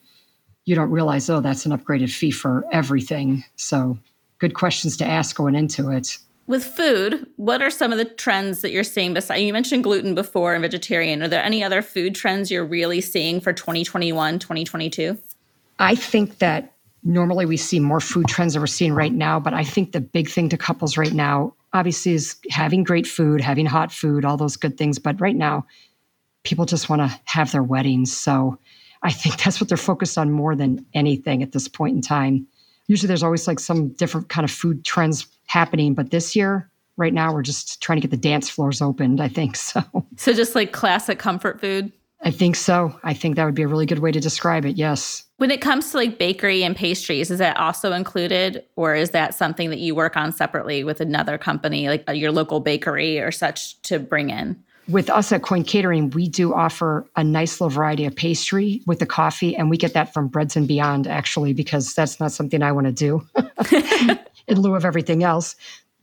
you 0.66 0.76
don't 0.76 0.90
realize, 0.90 1.30
oh, 1.30 1.40
that's 1.40 1.66
an 1.66 1.72
upgraded 1.72 2.12
fee 2.12 2.32
for 2.32 2.66
everything. 2.72 3.44
So, 3.56 3.98
good 4.40 4.54
questions 4.54 4.98
to 4.98 5.06
ask 5.06 5.36
going 5.36 5.56
into 5.56 5.90
it. 5.90 6.18
With 6.46 6.64
food, 6.64 7.28
what 7.36 7.62
are 7.62 7.70
some 7.70 7.92
of 7.92 7.98
the 7.98 8.06
trends 8.06 8.62
that 8.62 8.72
you're 8.72 8.84
seeing? 8.84 9.14
Besides, 9.14 9.42
you 9.42 9.52
mentioned 9.52 9.84
gluten 9.84 10.16
before 10.16 10.54
and 10.54 10.62
vegetarian. 10.62 11.22
Are 11.22 11.28
there 11.28 11.44
any 11.44 11.64
other 11.64 11.82
food 11.82 12.16
trends 12.16 12.50
you're 12.50 12.66
really 12.66 13.02
seeing 13.02 13.42
for 13.42 13.52
2021, 13.52 14.40
2022? 14.40 15.18
I 15.80 15.96
think 15.96 16.40
that 16.40 16.74
normally 17.08 17.46
we 17.46 17.58
see 17.58 17.80
more 17.80 18.00
food 18.00 18.28
trends 18.28 18.54
than 18.54 18.62
we're 18.62 18.68
seeing 18.68 18.94
right 18.94 19.14
now, 19.14 19.40
but 19.40 19.54
I 19.54 19.64
think 19.64 19.94
the 19.94 20.02
big 20.02 20.30
thing 20.30 20.50
to 20.50 20.58
couples 20.58 20.98
right 20.98 21.14
now, 21.14 21.54
obviously, 21.74 22.14
is 22.14 22.36
having 22.50 22.84
great 22.84 23.08
food, 23.08 23.42
having 23.42 23.66
hot 23.66 23.92
food, 23.92 24.26
all 24.26 24.38
those 24.38 24.58
good 24.58 24.78
things. 24.78 25.00
But 25.00 25.20
right 25.22 25.36
now, 25.36 25.66
people 26.44 26.66
just 26.66 26.90
want 26.90 27.02
to 27.02 27.20
have 27.26 27.52
their 27.52 27.64
weddings. 27.64 28.16
So, 28.16 28.60
I 29.04 29.12
think 29.12 29.38
that's 29.44 29.62
what 29.62 29.70
they're 29.70 29.78
focused 29.78 30.18
on 30.18 30.32
more 30.32 30.56
than 30.56 30.86
anything 30.94 31.42
at 31.42 31.54
this 31.54 31.68
point 31.68 31.96
in 31.96 32.02
time. 32.02 32.46
Usually 32.88 33.08
there's 33.08 33.24
always 33.24 33.48
like 33.48 33.60
some 33.60 33.90
different 33.90 34.30
kind 34.30 34.46
of 34.46 34.52
food 34.52 34.84
trends 34.86 35.28
happening, 35.46 35.94
but 35.94 36.12
this 36.12 36.36
year, 36.36 36.70
right 36.98 37.14
now, 37.14 37.34
we're 37.34 37.42
just 37.42 37.82
trying 37.82 37.98
to 37.98 38.02
get 38.02 38.12
the 38.12 38.18
dance 38.18 38.50
floors 38.50 38.82
opened, 38.82 39.22
I 39.22 39.30
think. 39.30 39.56
So, 39.68 39.82
so 40.18 40.34
just 40.34 40.56
like 40.56 40.72
classic 40.72 41.20
comfort 41.20 41.62
food? 41.62 41.92
I 42.22 42.32
think 42.32 42.56
so. 42.56 42.98
I 43.04 43.14
think 43.14 43.36
that 43.36 43.46
would 43.46 43.56
be 43.56 43.64
a 43.64 43.68
really 43.68 43.86
good 43.86 44.00
way 44.00 44.12
to 44.12 44.20
describe 44.20 44.66
it. 44.66 44.76
Yes. 44.76 45.24
When 45.38 45.52
it 45.52 45.62
comes 45.62 45.92
to 45.92 45.98
like 45.98 46.18
bakery 46.18 46.64
and 46.64 46.76
pastries, 46.76 47.30
is 47.30 47.40
that 47.40 47.58
also 47.58 47.94
included 47.94 48.64
or 48.76 48.96
is 48.96 49.12
that 49.12 49.36
something 49.36 49.70
that 49.70 49.80
you 49.80 49.94
work 49.94 50.18
on 50.18 50.32
separately 50.32 50.84
with 50.84 51.00
another 51.00 51.38
company, 51.38 51.88
like 51.88 52.04
your 52.10 52.32
local 52.32 52.60
bakery 52.60 53.20
or 53.20 53.32
such 53.32 53.80
to 53.84 54.00
bring 54.00 54.32
in? 54.32 54.62
with 54.88 55.10
us 55.10 55.32
at 55.32 55.42
Coin 55.42 55.64
Catering, 55.64 56.10
we 56.12 56.28
do 56.28 56.54
offer 56.54 57.06
a 57.16 57.24
nice 57.24 57.60
little 57.60 57.70
variety 57.70 58.06
of 58.06 58.16
pastry 58.16 58.82
with 58.86 59.00
the 59.00 59.06
coffee, 59.06 59.56
and 59.56 59.70
we 59.70 59.78
get 59.78 59.94
that 59.94 60.14
from 60.14 60.28
Breads 60.28 60.56
and 60.56 60.68
Beyond, 60.68 61.08
actually, 61.08 61.54
because 61.54 61.94
that's 61.94 62.20
not 62.20 62.32
something 62.32 62.62
I 62.62 62.72
want 62.72 62.88
to 62.88 62.94
do 62.94 63.28
in 64.48 64.62
lieu 64.62 64.76
of 64.76 64.86
everything 64.86 65.24
else. 65.24 65.56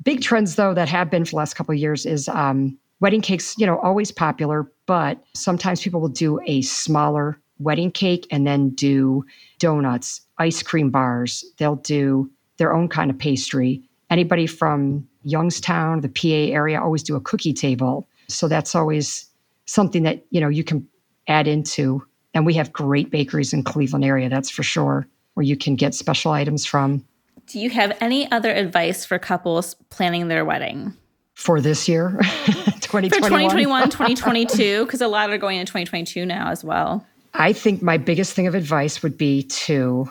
Big 0.03 0.21
trends, 0.21 0.57
though, 0.57 0.75
that 0.75 0.89
have 0.89 1.11
been 1.11 1.25
for 1.25 1.31
the 1.31 1.37
last 1.37 1.55
couple 1.55 1.73
of 1.73 1.79
years 1.79 2.05
is 2.05 2.29
um, 2.29 2.79
wedding 3.05 3.21
cakes, 3.21 3.55
you 3.59 3.67
know, 3.67 3.79
always 3.81 4.11
popular, 4.11 4.67
but 4.87 5.23
sometimes 5.35 5.83
people 5.83 6.01
will 6.01 6.09
do 6.09 6.41
a 6.47 6.63
smaller 6.63 7.39
wedding 7.59 7.93
cake 7.93 8.27
and 8.31 8.47
then 8.47 8.71
do 8.71 9.25
donuts, 9.59 10.23
ice 10.39 10.63
cream 10.63 10.91
bars. 10.91 11.45
They'll 11.59 11.77
do 11.77 12.31
their 12.57 12.73
own 12.73 12.89
kind 12.89 13.11
of 13.11 13.19
pastry. 13.19 13.83
Anybody 14.09 14.47
from 14.47 15.07
Youngstown, 15.23 16.01
the 16.01 16.09
PA 16.09 16.53
area, 16.53 16.81
always 16.81 17.03
do 17.03 17.15
a 17.15 17.21
cookie 17.21 17.53
table 17.53 18.09
so 18.29 18.49
that's 18.49 18.75
always 18.75 19.27
something 19.67 20.03
that, 20.05 20.25
you 20.31 20.41
know, 20.41 20.49
you 20.49 20.65
can 20.65 20.87
add 21.29 21.47
into. 21.47 22.05
And 22.35 22.45
we 22.45 22.55
have 22.55 22.73
great 22.73 23.11
bakeries 23.11 23.53
in 23.53 23.63
Cleveland 23.63 24.05
area, 24.05 24.29
that's 24.29 24.51
for 24.51 24.63
sure, 24.63 25.07
where 25.35 25.45
you 25.45 25.57
can 25.57 25.77
get 25.77 25.95
special 25.95 26.33
items 26.33 26.65
from. 26.65 27.05
Do 27.47 27.61
you 27.61 27.71
have 27.71 27.97
any 28.01 28.31
other 28.33 28.51
advice 28.51 29.05
for 29.05 29.19
couples 29.19 29.75
planning 29.91 30.29
their 30.29 30.45
wedding? 30.45 30.97
For 31.35 31.61
this 31.61 31.89
year, 31.89 32.11
2021? 32.81 33.11
For 33.11 33.29
2021, 33.29 33.91
2022, 33.91 34.85
because 34.87 35.01
a 35.01 35.09
lot 35.09 35.31
are 35.31 35.39
going 35.39 35.59
into 35.59 35.71
2022 35.71 36.25
now 36.25 36.51
as 36.51 36.65
well. 36.65 37.05
I 37.35 37.53
think 37.53 37.83
my 37.83 37.99
biggest 37.99 38.35
thing 38.35 38.47
of 38.47 38.55
advice 38.55 39.03
would 39.03 39.19
be 39.19 39.43
to 39.43 40.09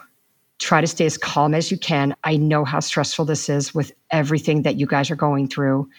try 0.59 0.81
to 0.81 0.87
stay 0.87 1.05
as 1.05 1.17
calm 1.17 1.53
as 1.53 1.71
you 1.71 1.77
can. 1.77 2.15
I 2.23 2.37
know 2.37 2.65
how 2.65 2.79
stressful 2.79 3.25
this 3.25 3.49
is 3.49 3.73
with 3.73 3.93
everything 4.11 4.63
that 4.63 4.75
you 4.75 4.85
guys 4.85 5.09
are 5.09 5.15
going 5.15 5.47
through. 5.47 5.89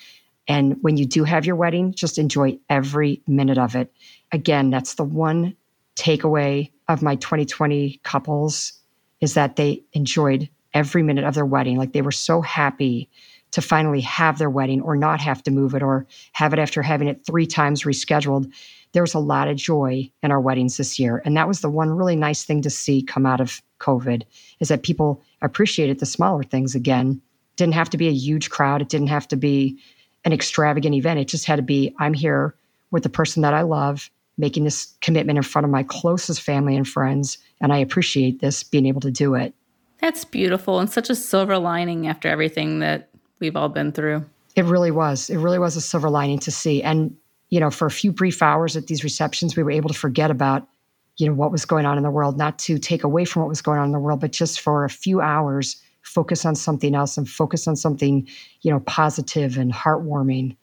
And 0.46 0.76
when 0.82 0.96
you 0.96 1.06
do 1.06 1.24
have 1.24 1.46
your 1.46 1.56
wedding, 1.56 1.94
just 1.94 2.18
enjoy 2.18 2.58
every 2.68 3.22
minute 3.26 3.58
of 3.58 3.74
it. 3.74 3.92
Again, 4.32 4.70
that's 4.70 4.94
the 4.94 5.04
one 5.04 5.56
takeaway 5.96 6.70
of 6.88 7.02
my 7.02 7.16
2020 7.16 8.00
couples 8.02 8.72
is 9.20 9.34
that 9.34 9.56
they 9.56 9.82
enjoyed 9.92 10.48
every 10.74 11.02
minute 11.02 11.24
of 11.24 11.34
their 11.34 11.46
wedding. 11.46 11.78
Like 11.78 11.92
they 11.92 12.02
were 12.02 12.12
so 12.12 12.42
happy 12.42 13.08
to 13.54 13.62
finally 13.62 14.00
have 14.00 14.38
their 14.38 14.50
wedding 14.50 14.82
or 14.82 14.96
not 14.96 15.20
have 15.20 15.40
to 15.40 15.52
move 15.52 15.76
it 15.76 15.82
or 15.82 16.08
have 16.32 16.52
it 16.52 16.58
after 16.58 16.82
having 16.82 17.06
it 17.06 17.24
three 17.24 17.46
times 17.46 17.84
rescheduled. 17.84 18.52
There 18.92 19.02
was 19.02 19.14
a 19.14 19.20
lot 19.20 19.46
of 19.46 19.56
joy 19.56 20.10
in 20.24 20.32
our 20.32 20.40
weddings 20.40 20.76
this 20.76 20.98
year. 20.98 21.22
And 21.24 21.36
that 21.36 21.46
was 21.46 21.60
the 21.60 21.70
one 21.70 21.90
really 21.90 22.16
nice 22.16 22.42
thing 22.42 22.62
to 22.62 22.70
see 22.70 23.00
come 23.00 23.24
out 23.24 23.40
of 23.40 23.62
COVID 23.78 24.24
is 24.58 24.68
that 24.68 24.82
people 24.82 25.22
appreciated 25.40 26.00
the 26.00 26.06
smaller 26.06 26.42
things 26.42 26.74
again. 26.74 27.22
Didn't 27.54 27.74
have 27.74 27.90
to 27.90 27.96
be 27.96 28.08
a 28.08 28.12
huge 28.12 28.50
crowd. 28.50 28.82
It 28.82 28.88
didn't 28.88 29.06
have 29.06 29.28
to 29.28 29.36
be 29.36 29.78
an 30.24 30.32
extravagant 30.32 30.96
event. 30.96 31.20
It 31.20 31.28
just 31.28 31.46
had 31.46 31.56
to 31.56 31.62
be 31.62 31.94
I'm 32.00 32.14
here 32.14 32.56
with 32.90 33.04
the 33.04 33.08
person 33.08 33.42
that 33.42 33.54
I 33.54 33.62
love, 33.62 34.10
making 34.36 34.64
this 34.64 34.94
commitment 35.00 35.36
in 35.36 35.44
front 35.44 35.64
of 35.64 35.70
my 35.70 35.84
closest 35.84 36.42
family 36.42 36.74
and 36.74 36.88
friends. 36.88 37.38
And 37.60 37.72
I 37.72 37.78
appreciate 37.78 38.40
this 38.40 38.64
being 38.64 38.86
able 38.86 39.02
to 39.02 39.12
do 39.12 39.36
it. 39.36 39.54
That's 40.00 40.24
beautiful 40.24 40.80
and 40.80 40.90
such 40.90 41.08
a 41.08 41.14
silver 41.14 41.56
lining 41.56 42.08
after 42.08 42.28
everything 42.28 42.80
that 42.80 43.10
we've 43.44 43.56
all 43.56 43.68
been 43.68 43.92
through. 43.92 44.24
It 44.56 44.64
really 44.64 44.90
was. 44.90 45.28
It 45.28 45.36
really 45.36 45.58
was 45.58 45.76
a 45.76 45.80
silver 45.80 46.08
lining 46.08 46.38
to 46.40 46.50
see. 46.50 46.82
And, 46.82 47.14
you 47.50 47.60
know, 47.60 47.70
for 47.70 47.86
a 47.86 47.90
few 47.90 48.10
brief 48.10 48.42
hours 48.42 48.76
at 48.76 48.86
these 48.86 49.04
receptions, 49.04 49.56
we 49.56 49.62
were 49.62 49.70
able 49.70 49.88
to 49.88 49.94
forget 49.94 50.30
about, 50.30 50.66
you 51.18 51.28
know, 51.28 51.34
what 51.34 51.52
was 51.52 51.64
going 51.64 51.86
on 51.86 51.96
in 51.96 52.02
the 52.02 52.10
world, 52.10 52.38
not 52.38 52.58
to 52.60 52.78
take 52.78 53.04
away 53.04 53.24
from 53.24 53.42
what 53.42 53.48
was 53.48 53.60
going 53.60 53.78
on 53.78 53.86
in 53.86 53.92
the 53.92 53.98
world, 53.98 54.20
but 54.20 54.32
just 54.32 54.60
for 54.60 54.84
a 54.84 54.90
few 54.90 55.20
hours 55.20 55.76
focus 56.02 56.44
on 56.44 56.54
something 56.54 56.94
else 56.94 57.16
and 57.16 57.28
focus 57.28 57.66
on 57.66 57.76
something, 57.76 58.28
you 58.62 58.70
know, 58.70 58.80
positive 58.80 59.56
and 59.56 59.72
heartwarming. 59.72 60.56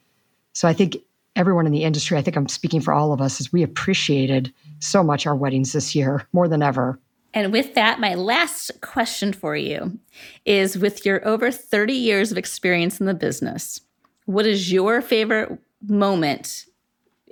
So 0.54 0.68
I 0.68 0.74
think 0.74 0.98
everyone 1.36 1.66
in 1.66 1.72
the 1.72 1.84
industry, 1.84 2.18
I 2.18 2.22
think 2.22 2.38
I'm 2.38 2.48
speaking 2.48 2.82
for 2.82 2.94
all 2.94 3.14
of 3.14 3.22
us, 3.22 3.40
is 3.40 3.54
we 3.54 3.64
appreciated 3.64 4.54
so 4.80 5.04
much 5.04 5.26
our 5.26 5.36
weddings 5.36 5.74
this 5.74 5.96
year 5.96 6.28
more 6.34 6.48
than 6.48 6.62
ever. 6.62 7.00
And 7.34 7.52
with 7.52 7.76
that, 7.76 8.00
my 8.00 8.16
last 8.16 8.82
question 8.82 9.32
for 9.32 9.56
you 9.56 10.00
is 10.46 10.78
with 10.78 11.06
your 11.06 11.26
over 11.28 11.52
30 11.52 11.94
years 11.94 12.32
of 12.32 12.38
experience 12.38 13.00
in 13.00 13.06
the 13.06 13.14
business, 13.14 13.82
what 14.26 14.46
is 14.46 14.72
your 14.72 15.02
favorite 15.02 15.58
moment, 15.88 16.66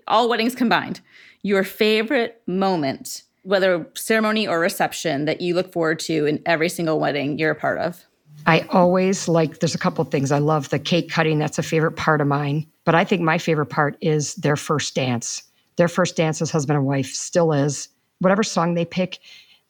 all 0.08 0.30
weddings 0.30 0.56
combined, 0.56 1.02
your 1.42 1.64
favorite 1.64 2.42
moment 2.48 3.24
whether 3.44 3.88
ceremony 3.96 4.48
or 4.48 4.60
reception 4.60 5.26
that 5.26 5.42
you 5.42 5.56
look 5.56 5.72
forward 5.72 6.00
to 6.00 6.26
in 6.26 6.42
every 6.46 6.70
single 6.70 7.00
wedding 7.00 7.40
you're 7.40 7.52
a 7.52 7.56
part 7.56 7.80
of? 7.80 8.06
I 8.46 8.62
always 8.70 9.28
like, 9.28 9.60
there's 9.60 9.76
a 9.76 9.80
couple 9.80 10.02
of 10.02 10.12
things. 10.12 10.32
I 10.32 10.38
love 10.38 10.70
the 10.70 10.80
cake 10.80 11.10
cutting, 11.10 11.40
that's 11.40 11.58
a 11.58 11.64
favorite 11.64 11.94
part 11.94 12.22
of 12.22 12.28
mine. 12.28 12.68
But 12.86 12.96
I 12.96 13.04
think 13.04 13.22
my 13.22 13.38
favorite 13.38 13.68
part 13.68 13.98
is 14.02 14.36
their 14.36 14.56
first 14.56 14.96
dance. 14.96 15.44
Their 15.76 15.88
first 15.88 16.16
dance 16.16 16.42
as 16.42 16.52
husband 16.52 16.78
and 16.78 16.86
wife 16.86 17.14
still 17.14 17.52
is. 17.52 17.90
Whatever 18.20 18.44
song 18.44 18.74
they 18.74 18.86
pick, 18.86 19.20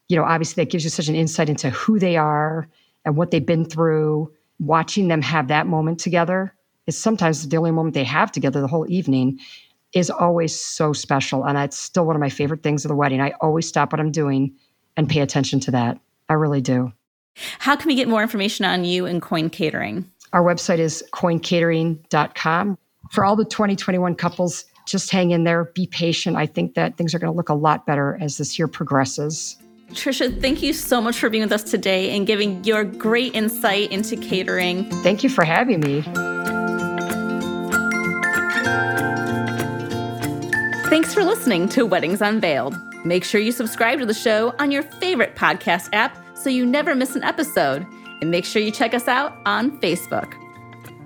you 0.10 0.18
know, 0.18 0.24
obviously 0.24 0.64
that 0.64 0.72
gives 0.72 0.84
you 0.84 0.90
such 0.90 1.08
an 1.08 1.16
insight 1.16 1.50
into 1.50 1.70
who 1.70 2.00
they 2.00 2.18
are 2.18 2.68
and 3.06 3.16
what 3.16 3.32
they've 3.32 3.46
been 3.46 3.66
through. 3.66 4.34
Watching 4.60 5.08
them 5.08 5.22
have 5.22 5.48
that 5.48 5.68
moment 5.68 6.00
together 6.00 6.54
is 6.88 6.98
sometimes 6.98 7.48
the 7.48 7.58
only 7.58 7.72
moment 7.72 7.94
they 7.94 8.04
have 8.04 8.32
together 8.32 8.60
the 8.60 8.68
whole 8.68 8.90
evening 8.90 9.40
is 9.94 10.10
always 10.10 10.60
so 10.60 10.92
special. 10.92 11.46
And 11.46 11.58
it's 11.58 11.78
still 11.78 12.06
one 12.06 12.16
of 12.16 12.20
my 12.20 12.30
favorite 12.30 12.64
things 12.64 12.84
of 12.84 12.90
the 12.90 12.96
wedding. 12.96 13.22
I 13.22 13.34
always 13.40 13.68
stop 13.68 13.94
what 13.94 14.00
I'm 14.00 14.12
doing 14.12 14.54
and 14.98 15.08
pay 15.08 15.22
attention 15.22 15.60
to 15.62 15.72
that. 15.72 16.00
I 16.28 16.34
really 16.34 16.62
do. 16.62 16.92
How 17.60 17.76
can 17.76 17.88
we 17.88 17.96
get 17.96 18.08
more 18.08 18.22
information 18.22 18.66
on 18.66 18.84
you 18.84 19.06
and 19.06 19.22
Coin 19.22 19.50
Catering? 19.50 20.10
Our 20.34 20.44
website 20.44 20.80
is 20.80 21.04
coincatering.com. 21.14 22.78
For 23.12 23.26
all 23.26 23.36
the 23.36 23.46
2021 23.46 24.16
couples, 24.16 24.66
just 24.86 25.10
hang 25.12 25.32
in 25.32 25.44
there, 25.44 25.66
be 25.74 25.88
patient. 25.88 26.36
I 26.36 26.46
think 26.46 26.74
that 26.74 26.98
things 26.98 27.16
are 27.16 27.20
going 27.20 27.32
to 27.32 27.38
look 27.38 27.50
a 27.50 27.54
lot 27.54 27.86
better 27.86 28.18
as 28.20 28.38
this 28.38 28.60
year 28.60 28.68
progresses. 28.68 29.58
Trisha, 29.94 30.40
thank 30.40 30.62
you 30.62 30.72
so 30.72 31.02
much 31.02 31.18
for 31.18 31.30
being 31.30 31.44
with 31.44 31.52
us 31.52 31.64
today 31.64 32.16
and 32.16 32.28
giving 32.28 32.64
your 32.64 32.84
great 32.84 33.34
insight 33.34 33.92
into 33.92 34.16
catering. 34.16 34.90
Thank 35.02 35.24
you 35.24 35.30
for 35.30 35.44
having 35.44 35.80
me. 35.82 36.02
Thanks 40.90 41.14
for 41.14 41.24
listening 41.24 41.70
to 41.70 41.86
Weddings 41.86 42.22
Unveiled. 42.22 42.76
Make 43.06 43.24
sure 43.24 43.42
you 43.42 43.52
subscribe 43.52 44.00
to 44.00 44.06
the 44.06 44.14
show 44.14 44.54
on 44.60 44.72
your 44.72 44.84
favorite 44.84 45.36
podcast 45.36 45.90
app 45.94 46.18
so 46.36 46.50
you 46.50 46.66
never 46.66 46.96
miss 46.96 47.16
an 47.16 47.24
episode. 47.24 47.86
And 48.22 48.30
make 48.30 48.46
sure 48.46 48.62
you 48.62 48.72
check 48.72 48.94
us 48.94 49.08
out 49.08 49.38
on 49.46 49.80
Facebook. 49.80 50.34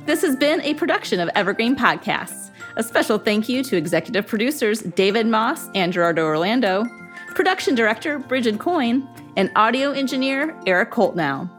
This 0.05 0.21
has 0.21 0.35
been 0.35 0.61
a 0.61 0.73
production 0.73 1.19
of 1.19 1.29
Evergreen 1.35 1.75
Podcasts. 1.75 2.49
A 2.75 2.83
special 2.83 3.17
thank 3.17 3.47
you 3.47 3.63
to 3.63 3.77
executive 3.77 4.25
producers 4.25 4.81
David 4.81 5.27
Moss 5.27 5.69
and 5.75 5.93
Gerardo 5.93 6.25
Orlando, 6.25 6.85
production 7.33 7.75
director 7.75 8.19
Bridget 8.19 8.59
Coyne, 8.59 9.07
and 9.35 9.51
audio 9.55 9.91
engineer 9.91 10.57
Eric 10.65 10.91
Holtnow. 10.91 11.49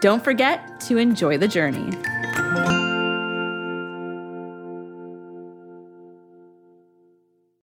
Don't 0.00 0.22
forget 0.22 0.80
to 0.82 0.98
enjoy 0.98 1.38
the 1.38 1.48
journey. 1.48 1.90